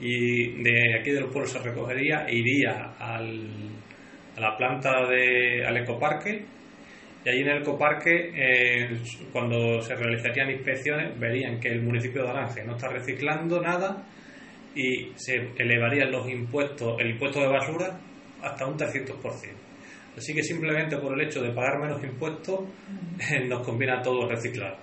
Y 0.00 0.62
de 0.62 0.98
aquí 0.98 1.12
del 1.12 1.26
pueblo 1.26 1.46
se 1.46 1.60
recogería 1.60 2.26
e 2.26 2.34
iría 2.34 2.96
al, 2.98 3.48
a 4.36 4.40
la 4.40 4.56
planta 4.56 5.06
de, 5.08 5.64
al 5.64 5.76
ecoparque 5.76 6.44
y 7.26 7.28
allí 7.28 7.40
en 7.40 7.48
el 7.48 7.62
ecoparque, 7.62 8.30
eh, 8.36 8.88
cuando 9.32 9.80
se 9.82 9.96
realizarían 9.96 10.48
inspecciones, 10.48 11.18
verían 11.18 11.58
que 11.58 11.68
el 11.70 11.82
municipio 11.82 12.22
de 12.22 12.30
Aranje 12.30 12.62
no 12.64 12.76
está 12.76 12.88
reciclando 12.88 13.60
nada 13.60 14.06
y 14.76 15.12
se 15.16 15.34
elevarían 15.56 16.12
los 16.12 16.28
impuestos, 16.28 16.96
el 17.00 17.12
impuesto 17.12 17.40
de 17.40 17.48
basura 17.48 17.98
hasta 18.42 18.66
un 18.66 18.76
300%. 18.76 19.16
Así 20.16 20.34
que 20.34 20.42
simplemente 20.42 20.96
por 20.98 21.18
el 21.18 21.26
hecho 21.26 21.42
de 21.42 21.50
pagar 21.50 21.80
menos 21.80 22.02
impuestos 22.04 22.60
nos 23.48 23.66
conviene 23.66 23.94
a 23.94 24.02
todos 24.02 24.28
reciclar. 24.28 24.76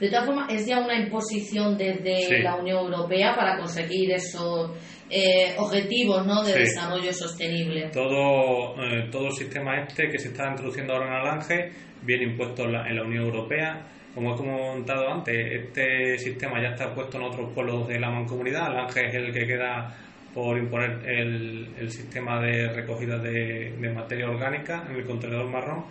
De 0.00 0.08
todas 0.08 0.26
formas, 0.26 0.52
es 0.52 0.66
ya 0.66 0.80
una 0.80 0.98
imposición 0.98 1.76
desde 1.76 2.42
la 2.42 2.56
Unión 2.56 2.78
Europea 2.84 3.34
para 3.36 3.58
conseguir 3.58 4.10
esos 4.12 4.70
eh, 5.10 5.54
objetivos 5.58 6.26
¿no? 6.26 6.42
de 6.42 6.54
desarrollo 6.54 7.12
sostenible. 7.12 7.90
Todo, 7.92 8.82
eh, 8.82 9.08
todo 9.10 9.26
el 9.26 9.32
sistema 9.32 9.78
este 9.82 10.08
que 10.08 10.18
se 10.18 10.28
está 10.28 10.48
introduciendo 10.48 10.94
ahora 10.94 11.06
en 11.06 11.12
Alange 11.12 11.72
viene 12.02 12.32
impuesto 12.32 12.64
en 12.64 12.72
la, 12.72 12.88
en 12.88 12.96
la 12.96 13.02
Unión 13.02 13.24
Europea. 13.24 13.86
Como 14.14 14.34
he 14.34 14.36
comentado 14.36 15.08
antes, 15.08 15.36
este 15.52 16.18
sistema 16.18 16.60
ya 16.60 16.70
está 16.70 16.92
puesto 16.92 17.16
en 17.18 17.24
otros 17.24 17.52
pueblos 17.52 17.86
de 17.86 18.00
la 18.00 18.10
mancomunidad. 18.10 18.66
Alange 18.66 19.06
es 19.06 19.14
el 19.14 19.32
que 19.32 19.46
queda 19.46 19.94
por 20.34 20.58
imponer 20.58 21.00
el, 21.08 21.90
sistema 21.90 22.40
de 22.40 22.72
recogida 22.72 23.18
de, 23.18 23.72
materia 23.94 24.28
orgánica 24.28 24.84
en 24.88 24.96
el 24.96 25.04
contenedor 25.04 25.48
marrón 25.48 25.84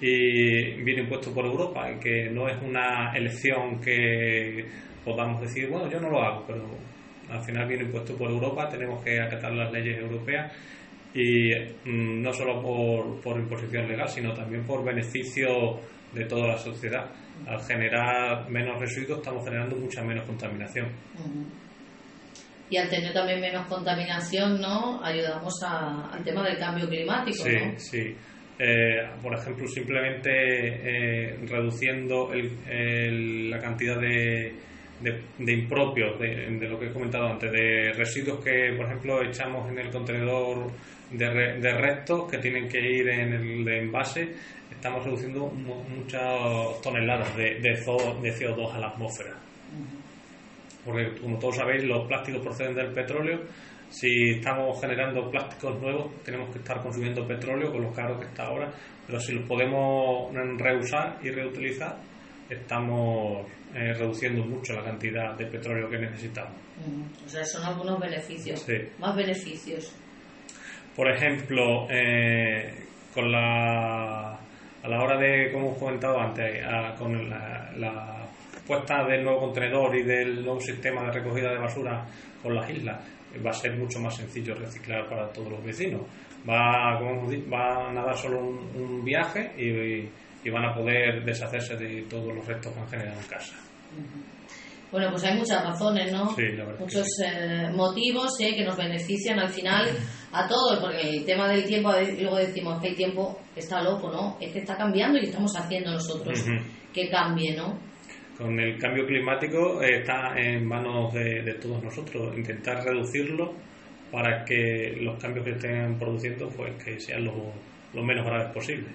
y 0.00 0.82
viene 0.82 1.02
impuesto 1.02 1.32
por 1.32 1.44
Europa 1.44 1.88
que 2.00 2.30
no 2.30 2.48
es 2.48 2.60
una 2.62 3.12
elección 3.14 3.80
que 3.80 4.64
podamos 5.04 5.40
decir, 5.40 5.68
bueno, 5.68 5.90
yo 5.90 6.00
no 6.00 6.10
lo 6.10 6.22
hago, 6.22 6.44
pero 6.46 6.64
al 7.30 7.42
final 7.42 7.68
viene 7.68 7.84
impuesto 7.84 8.16
por 8.16 8.30
Europa, 8.30 8.68
tenemos 8.68 9.04
que 9.04 9.20
acatar 9.20 9.52
las 9.52 9.70
leyes 9.72 9.98
europeas 9.98 10.52
y 11.14 11.50
mm, 11.84 12.22
no 12.22 12.32
solo 12.32 12.62
por, 12.62 13.20
por 13.20 13.38
imposición 13.38 13.88
legal, 13.88 14.08
sino 14.08 14.32
también 14.32 14.64
por 14.64 14.84
beneficio 14.84 15.78
de 16.12 16.24
toda 16.24 16.48
la 16.48 16.58
sociedad. 16.58 17.10
Al 17.46 17.60
generar 17.62 18.48
menos 18.48 18.78
residuos 18.78 19.18
estamos 19.18 19.44
generando 19.44 19.76
mucha 19.76 20.02
menos 20.02 20.24
contaminación. 20.24 20.88
Y 22.68 22.76
al 22.76 22.88
tener 22.88 23.12
también 23.12 23.40
menos 23.40 23.66
contaminación, 23.66 24.60
¿no? 24.60 25.04
Ayudamos 25.04 25.52
al 25.62 26.22
tema 26.22 26.44
del 26.44 26.58
cambio 26.58 26.88
climático, 26.88 27.44
sí, 27.44 27.58
Sí, 27.76 28.16
eh, 28.58 29.08
por 29.22 29.34
ejemplo, 29.34 29.66
simplemente 29.66 30.30
eh, 30.30 31.38
reduciendo 31.46 32.30
la 32.32 33.58
cantidad 33.58 33.98
de, 33.98 34.54
de, 35.00 35.52
impropios, 35.52 36.18
de, 36.20 36.68
lo 36.68 36.78
que 36.78 36.86
he 36.86 36.92
comentado 36.92 37.26
antes, 37.26 37.50
de 37.50 37.92
residuos 37.94 38.44
que, 38.44 38.74
por 38.76 38.86
ejemplo, 38.86 39.22
echamos 39.22 39.68
en 39.70 39.78
el 39.78 39.90
contenedor 39.90 40.70
de, 41.10 41.26
de 41.58 41.72
restos 41.72 42.30
que 42.30 42.38
tienen 42.38 42.68
que 42.68 42.78
ir 42.78 43.08
en 43.08 43.32
el 43.32 43.64
de 43.64 43.78
envase, 43.78 44.28
estamos 44.80 45.04
reduciendo 45.04 45.46
muchas 45.46 46.80
toneladas 46.82 47.36
de, 47.36 47.60
de, 47.60 47.74
CO2 47.84 48.72
a 48.72 48.78
la 48.78 48.88
atmósfera. 48.88 49.36
Porque, 50.82 51.20
como 51.20 51.38
todos 51.38 51.56
sabéis, 51.56 51.84
los 51.84 52.08
plásticos 52.08 52.40
proceden 52.40 52.74
del 52.74 52.90
petróleo. 52.90 53.40
Si 53.90 54.30
estamos 54.36 54.80
generando 54.80 55.30
plásticos 55.30 55.78
nuevos, 55.82 56.22
tenemos 56.22 56.50
que 56.50 56.60
estar 56.60 56.80
consumiendo 56.80 57.26
petróleo 57.26 57.70
con 57.70 57.82
lo 57.82 57.92
caro 57.92 58.18
que 58.18 58.24
está 58.24 58.46
ahora. 58.46 58.72
Pero 59.06 59.20
si 59.20 59.32
los 59.34 59.46
podemos 59.46 60.32
reusar 60.56 61.18
y 61.22 61.30
reutilizar, 61.30 61.98
estamos 62.48 63.46
eh, 63.74 63.92
reduciendo 63.92 64.42
mucho 64.46 64.72
la 64.72 64.84
cantidad 64.84 65.36
de 65.36 65.44
petróleo 65.44 65.90
que 65.90 65.98
necesitamos. 65.98 66.56
O 67.26 67.28
sea, 67.28 67.44
son 67.44 67.64
algunos 67.64 68.00
beneficios. 68.00 68.66
Más 68.98 69.14
beneficios. 69.14 69.94
Por 70.96 71.10
ejemplo, 71.10 71.86
eh, 71.90 72.86
con 73.12 73.30
la, 73.30 74.40
a 74.82 74.88
la 74.88 75.02
hora 75.02 75.18
de, 75.18 75.50
como 75.52 75.68
hemos 75.68 75.78
comentado 75.78 76.18
antes, 76.18 76.64
con 76.98 77.30
la, 77.30 78.26
puesta 78.66 79.04
del 79.04 79.24
nuevo 79.24 79.40
contenedor 79.40 79.96
y 79.96 80.04
del 80.04 80.44
nuevo 80.44 80.60
sistema 80.60 81.02
de 81.04 81.12
recogida 81.12 81.50
de 81.50 81.58
basura 81.58 82.04
con 82.40 82.54
las 82.54 82.70
islas, 82.70 82.98
va 83.44 83.50
a 83.50 83.54
ser 83.54 83.76
mucho 83.76 83.98
más 83.98 84.14
sencillo 84.14 84.54
reciclar 84.54 85.08
para 85.08 85.28
todos 85.28 85.50
los 85.50 85.64
vecinos. 85.64 86.02
Va, 86.48 86.96
como 86.98 87.28
van 87.48 87.98
a 87.98 88.04
dar 88.04 88.16
solo 88.16 88.38
un, 88.38 89.04
viaje 89.04 89.52
y 89.58 90.08
y 90.42 90.50
van 90.50 90.64
a 90.64 90.74
poder 90.74 91.24
deshacerse 91.24 91.76
de 91.76 92.02
todos 92.02 92.34
los 92.34 92.46
restos 92.46 92.72
que 92.72 92.80
han 92.80 92.88
generado 92.88 93.20
en 93.20 93.26
casa. 93.26 93.54
Bueno, 94.90 95.10
pues 95.10 95.24
hay 95.24 95.38
muchas 95.38 95.64
razones, 95.64 96.12
¿no? 96.12 96.34
Sí, 96.34 96.42
la 96.56 96.64
verdad 96.64 96.80
Muchos 96.80 97.06
eh, 97.24 97.68
motivos 97.72 98.40
eh, 98.40 98.56
que 98.56 98.64
nos 98.64 98.76
benefician 98.76 99.38
al 99.38 99.48
final 99.48 99.88
a 100.32 100.48
todos, 100.48 100.80
porque 100.80 101.00
el 101.00 101.24
tema 101.24 101.48
del 101.48 101.64
tiempo, 101.64 101.92
luego 102.20 102.36
decimos 102.36 102.80
que 102.80 102.88
el 102.88 102.96
tiempo 102.96 103.38
está 103.54 103.82
loco, 103.82 104.10
¿no? 104.10 104.36
Es 104.40 104.52
que 104.52 104.58
está 104.60 104.76
cambiando 104.76 105.18
y 105.18 105.26
estamos 105.26 105.56
haciendo 105.56 105.92
nosotros 105.92 106.44
que 106.92 107.08
cambie, 107.08 107.56
¿no? 107.56 107.78
Con 108.36 108.58
el 108.58 108.78
cambio 108.78 109.06
climático 109.06 109.82
eh, 109.82 109.98
está 109.98 110.34
en 110.36 110.66
manos 110.66 111.12
de, 111.12 111.54
todos 111.60 111.82
nosotros, 111.82 112.36
intentar 112.36 112.82
reducirlo 112.82 113.54
para 114.10 114.44
que 114.44 114.96
los 115.00 115.20
cambios 115.20 115.44
que 115.44 115.52
estén 115.52 115.98
produciendo 115.98 116.48
pues 116.48 116.72
que 116.82 116.98
sean 116.98 117.24
lo, 117.24 118.02
menos 118.02 118.24
graves 118.24 118.52
posible 118.52 118.88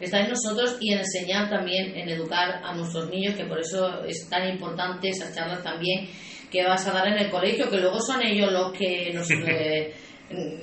está 0.00 0.20
en 0.20 0.30
nosotros 0.30 0.76
y 0.80 0.92
en 0.92 0.98
enseñar 0.98 1.48
también, 1.48 1.96
en 1.96 2.08
educar 2.08 2.60
a 2.62 2.74
nuestros 2.74 3.10
niños, 3.10 3.34
que 3.34 3.44
por 3.44 3.60
eso 3.60 4.04
es 4.04 4.28
tan 4.28 4.48
importante 4.48 5.08
esas 5.08 5.34
charlas 5.34 5.62
también 5.62 6.08
que 6.50 6.64
vas 6.64 6.86
a 6.86 6.92
dar 6.92 7.08
en 7.08 7.18
el 7.18 7.30
colegio, 7.30 7.70
que 7.70 7.78
luego 7.78 8.00
son 8.00 8.22
ellos 8.22 8.52
los 8.52 8.72
que 8.72 9.12
nos, 9.12 9.28
eh, 9.48 9.92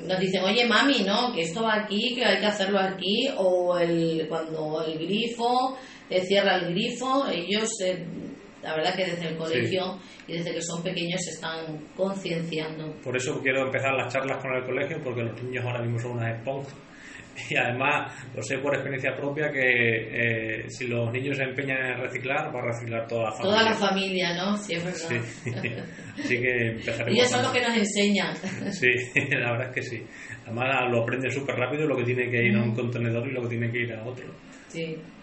nos 0.03 0.19
dicen, 0.19 0.43
oye 0.43 0.65
mami, 0.65 0.99
no, 1.01 1.33
que 1.33 1.41
esto 1.41 1.63
va 1.63 1.83
aquí, 1.83 2.15
que 2.15 2.25
hay 2.25 2.39
que 2.39 2.45
hacerlo 2.45 2.79
aquí, 2.79 3.27
o 3.37 3.77
el, 3.77 4.27
cuando 4.29 4.85
el 4.85 4.97
grifo 4.99 5.77
te 6.07 6.21
cierra 6.21 6.57
el 6.57 6.73
grifo, 6.73 7.27
ellos, 7.27 7.69
eh, 7.83 8.05
la 8.61 8.75
verdad 8.75 8.95
que 8.95 9.05
desde 9.05 9.27
el 9.29 9.37
colegio 9.37 9.99
y 10.27 10.33
desde 10.37 10.53
que 10.53 10.61
son 10.61 10.81
pequeños 10.81 11.21
se 11.21 11.31
están 11.31 11.89
concienciando. 11.97 12.93
Por 13.03 13.17
eso 13.17 13.41
quiero 13.41 13.65
empezar 13.65 13.93
las 13.93 14.13
charlas 14.13 14.41
con 14.41 14.53
el 14.55 14.63
colegio, 14.63 15.01
porque 15.03 15.23
los 15.23 15.43
niños 15.43 15.65
ahora 15.65 15.81
mismo 15.81 15.99
son 15.99 16.11
unas 16.11 16.37
esponjas 16.37 16.73
y 17.49 17.55
además 17.55 18.11
lo 18.35 18.43
sé 18.43 18.57
por 18.57 18.73
experiencia 18.73 19.15
propia 19.15 19.51
que 19.51 19.61
eh, 19.61 20.69
si 20.69 20.87
los 20.87 21.11
niños 21.11 21.37
se 21.37 21.43
empeñan 21.43 21.77
en 21.77 22.01
reciclar, 22.01 22.53
va 22.53 22.59
a 22.59 22.65
reciclar 22.65 23.07
toda 23.07 23.25
la 23.25 23.31
familia. 23.31 23.51
Toda 23.51 23.69
la 23.69 23.75
familia, 23.75 24.33
¿no? 24.35 24.57
Sí, 24.57 24.73
es 24.73 24.83
verdad. 24.83 25.25
Así 26.19 26.39
que 26.39 26.67
empezaremos. 26.67 27.15
Y 27.15 27.19
eso 27.19 27.37
es 27.37 27.43
lo 27.43 27.51
que 27.51 27.61
nos 27.61 27.77
enseñan. 27.77 28.35
Sí, 28.71 28.89
la 29.31 29.51
verdad 29.51 29.67
es 29.69 29.73
que 29.75 29.81
sí. 29.81 30.03
Además 30.45 30.89
lo 30.89 31.03
aprende 31.03 31.29
súper 31.29 31.55
rápido 31.55 31.85
lo 31.87 31.95
que 31.97 32.03
tiene 32.03 32.29
que 32.29 32.43
ir 32.43 32.55
a 32.55 32.63
un 32.63 32.73
contenedor 32.73 33.27
y 33.27 33.31
lo 33.31 33.41
que 33.43 33.49
tiene 33.49 33.71
que 33.71 33.79
ir 33.79 33.93
a 33.93 34.03
otro. 34.03 34.25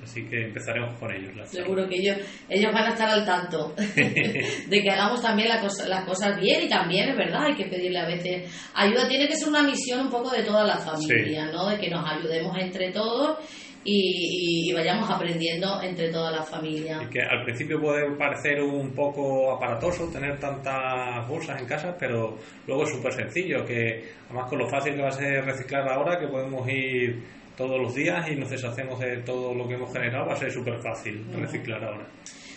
Así 0.02 0.24
que 0.26 0.46
empezaremos 0.46 0.98
con 0.98 1.12
ellos. 1.12 1.32
Seguro 1.48 1.88
que 1.88 1.96
ellos, 1.96 2.16
ellos 2.48 2.72
van 2.72 2.84
a 2.84 2.88
estar 2.90 3.08
al 3.08 3.24
tanto 3.24 3.74
de 3.96 4.82
que 4.82 4.90
hagamos 4.90 5.20
también 5.20 5.48
las 5.48 6.04
cosas 6.04 6.40
bien 6.40 6.62
y 6.64 6.68
también 6.68 7.10
es 7.10 7.16
verdad, 7.16 7.44
hay 7.46 7.54
que 7.54 7.66
pedirle 7.66 7.98
a 7.98 8.06
veces 8.06 8.50
ayuda. 8.74 9.08
Tiene 9.08 9.28
que 9.28 9.36
ser 9.36 9.48
una 9.48 9.62
misión 9.62 10.00
un 10.00 10.10
poco 10.10 10.30
de 10.30 10.42
toda 10.42 10.64
la 10.64 10.78
familia, 10.78 11.46
¿no? 11.52 11.68
De 11.68 11.78
que 11.78 11.90
nos 11.90 12.04
ayudemos 12.08 12.56
entre 12.58 12.92
todos 12.92 13.38
y, 13.84 14.72
vayamos 14.74 15.08
aprendiendo 15.08 15.80
entre 15.82 16.10
toda 16.10 16.30
la 16.30 16.42
familia. 16.42 17.08
que 17.10 17.22
al 17.22 17.44
principio 17.44 17.80
puede 17.80 18.14
parecer 18.16 18.62
un 18.62 18.92
poco 18.92 19.52
aparatoso 19.52 20.08
tener 20.10 20.38
tantas 20.38 21.26
bolsas 21.26 21.60
en 21.60 21.66
casa, 21.66 21.96
pero 21.98 22.36
luego 22.66 22.84
es 22.84 22.90
súper 22.90 23.12
sencillo, 23.12 23.64
que 23.64 24.04
además 24.26 24.48
con 24.48 24.58
lo 24.58 24.68
fácil 24.68 24.94
que 24.94 25.02
va 25.02 25.08
a 25.08 25.12
ser 25.12 25.44
reciclar 25.44 25.88
ahora, 25.88 26.18
que 26.18 26.28
podemos 26.28 26.68
ir 26.68 27.39
todos 27.60 27.78
los 27.78 27.94
días 27.94 28.26
y 28.30 28.36
nos 28.36 28.48
deshacemos 28.48 28.98
de 28.98 29.18
todo 29.18 29.54
lo 29.54 29.68
que 29.68 29.74
hemos 29.74 29.92
generado, 29.92 30.26
va 30.26 30.32
a 30.32 30.36
ser 30.36 30.50
súper 30.50 30.78
fácil 30.78 31.22
reciclar 31.30 31.84
ahora. 31.84 32.06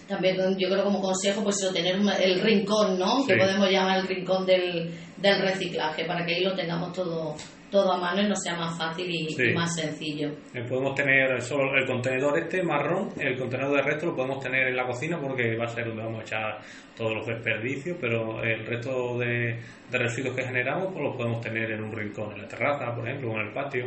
También 0.08 0.38
yo 0.58 0.70
creo 0.70 0.86
como 0.86 1.02
consejo, 1.02 1.44
pues 1.44 1.62
eso, 1.62 1.74
tener 1.74 1.96
el 2.22 2.39
rincón, 2.39 2.98
¿no? 2.98 3.26
Que 3.28 3.36
podemos 3.36 3.70
llamar 3.70 4.00
el 4.00 4.08
rincón 4.08 4.46
del, 4.46 4.89
del 5.18 5.42
reciclaje, 5.42 6.06
para 6.06 6.26
que 6.26 6.36
ahí 6.36 6.44
lo 6.44 6.56
tengamos 6.56 6.94
todo 6.94 7.36
todo 7.70 7.92
a 7.92 7.98
mano 7.98 8.22
y 8.22 8.30
nos 8.30 8.39
sea 8.39 8.56
más 8.56 8.78
fácil 8.78 9.10
y, 9.10 9.52
más 9.52 9.76
sencillo. 9.76 10.30
Eh, 10.54 10.63
podemos 10.70 10.94
tener 10.94 11.42
solo 11.42 11.76
el 11.76 11.88
contenedor 11.88 12.38
este 12.38 12.62
marrón, 12.62 13.10
el 13.20 13.36
contenedor 13.36 13.78
de 13.78 13.82
resto 13.82 14.06
lo 14.06 14.16
podemos 14.16 14.39
tener 14.44 14.68
en 14.68 14.76
la 14.76 14.86
cocina 14.86 15.20
porque 15.20 15.58
va 15.58 15.66
a 15.66 15.70
ser 15.70 15.88
donde 15.88 16.04
vamos 16.04 16.20
a 16.20 16.22
echar 16.22 16.60
todos 16.96 17.16
los 17.16 17.26
desperdicios, 17.26 17.98
pero 18.00 18.44
el 18.44 18.63
resto 18.68 19.18
de, 19.18 19.60
residuos 19.92 20.36
que 20.36 20.44
generamos 20.44 20.94
pues 20.94 21.04
los 21.04 21.18
podemos 21.18 21.42
tener 21.42 21.72
en 21.72 21.84
un 21.84 21.92
rincón, 21.92 22.34
en 22.34 22.44
la 22.44 22.48
terraza, 22.48 22.94
por 22.94 23.10
ejemplo, 23.10 23.32
o 23.32 23.39
en 23.39 23.48
el 23.48 23.54
patio. 23.54 23.86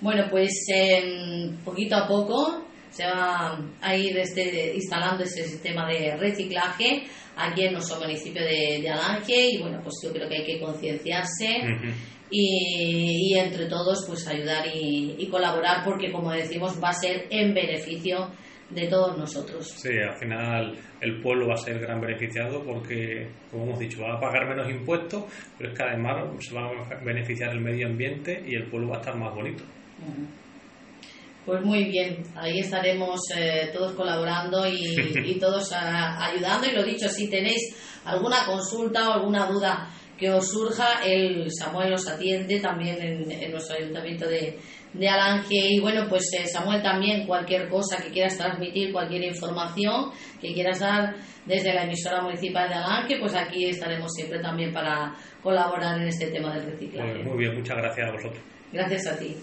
Bueno, 0.00 0.24
pues 0.30 0.52
em, 0.72 1.56
poquito 1.64 1.96
a 1.96 2.06
poco 2.06 2.64
se 2.90 3.04
va 3.04 3.58
a 3.80 3.96
ir 3.96 4.16
este, 4.18 4.74
instalando 4.74 5.22
ese 5.24 5.44
sistema 5.44 5.86
de 5.86 6.16
reciclaje 6.16 7.04
aquí 7.36 7.64
en 7.64 7.74
nuestro 7.74 8.00
municipio 8.00 8.42
de, 8.42 8.80
de 8.82 8.88
Alange 8.88 9.50
y 9.52 9.58
bueno, 9.58 9.80
pues 9.82 9.94
yo 10.04 10.12
creo 10.12 10.28
que 10.28 10.36
hay 10.36 10.44
que 10.44 10.60
concienciarse 10.60 11.46
y, 12.30 13.36
entre 13.36 13.66
todos 13.66 14.04
pues 14.06 14.26
ayudar 14.28 14.64
y, 14.72 15.26
colaborar 15.30 15.84
porque 15.84 16.10
como 16.10 16.32
decimos 16.32 16.80
va 16.82 16.90
a 16.90 16.92
ser 16.92 17.26
en 17.30 17.54
beneficio 17.54 18.30
de 18.70 18.86
todos 18.86 19.18
nosotros. 19.18 19.68
Sí, 19.68 19.96
al 19.98 20.16
final 20.16 20.76
el 21.00 21.20
pueblo 21.20 21.48
va 21.48 21.54
a 21.54 21.56
ser 21.56 21.78
gran 21.80 22.00
beneficiado 22.00 22.64
porque, 22.64 23.28
como 23.50 23.64
hemos 23.64 23.80
dicho, 23.80 24.02
va 24.02 24.16
a 24.16 24.20
pagar 24.20 24.48
menos 24.48 24.70
impuestos, 24.70 25.24
pero 25.58 25.70
es 25.70 25.76
que 25.76 25.84
además 25.84 26.24
se 26.38 26.54
va 26.54 26.68
a 26.68 27.04
beneficiar 27.04 27.50
el 27.50 27.60
medio 27.60 27.88
ambiente 27.88 28.42
y 28.46 28.54
el 28.54 28.68
pueblo 28.70 28.90
va 28.90 28.96
a 28.96 29.00
estar 29.00 29.16
más 29.16 29.34
bonito. 29.34 29.64
Pues 31.46 31.64
muy 31.64 31.84
bien, 31.84 32.22
ahí 32.36 32.60
estaremos 32.60 33.18
eh, 33.36 33.70
todos 33.72 33.92
colaborando 33.92 34.68
y, 34.68 35.38
todos 35.40 35.72
ayudando. 35.72 36.66
Y 36.68 36.72
lo 36.72 36.84
dicho, 36.84 37.08
si 37.08 37.28
tenéis 37.28 37.74
alguna 38.04 38.44
consulta 38.46 39.08
o 39.08 39.12
alguna 39.14 39.46
duda 39.46 39.88
que 40.18 40.30
os 40.30 40.50
surja, 40.50 41.00
el 41.02 41.50
Samuel 41.50 41.94
os 41.94 42.06
atiende 42.06 42.60
también 42.60 43.00
en, 43.00 43.50
nuestro 43.50 43.76
ayuntamiento 43.76 44.28
de, 44.28 44.58
de, 44.92 45.08
Alange. 45.08 45.54
Y 45.54 45.80
bueno, 45.80 46.06
pues 46.10 46.30
eh, 46.38 46.46
Samuel 46.46 46.82
también, 46.82 47.26
cualquier 47.26 47.70
cosa 47.70 47.96
que 48.02 48.10
quieras 48.10 48.36
transmitir, 48.36 48.92
cualquier 48.92 49.24
información 49.24 50.10
que 50.40 50.52
quieras 50.52 50.80
dar 50.80 51.16
desde 51.46 51.72
la 51.72 51.84
emisora 51.84 52.20
municipal 52.20 52.68
de 52.68 52.74
Alange, 52.74 53.18
pues 53.18 53.34
aquí 53.34 53.64
estaremos 53.64 54.12
siempre 54.12 54.40
también 54.40 54.74
para 54.74 55.14
colaborar 55.42 55.98
en 55.98 56.08
este 56.08 56.26
tema 56.26 56.54
del 56.54 56.70
reciclaje. 56.70 57.24
muy 57.24 57.38
bien, 57.38 57.56
muchas 57.56 57.78
gracias 57.78 58.08
a 58.08 58.12
vosotros. 58.12 58.42
Gracias 58.72 59.06
a 59.06 59.18
ti. 59.18 59.36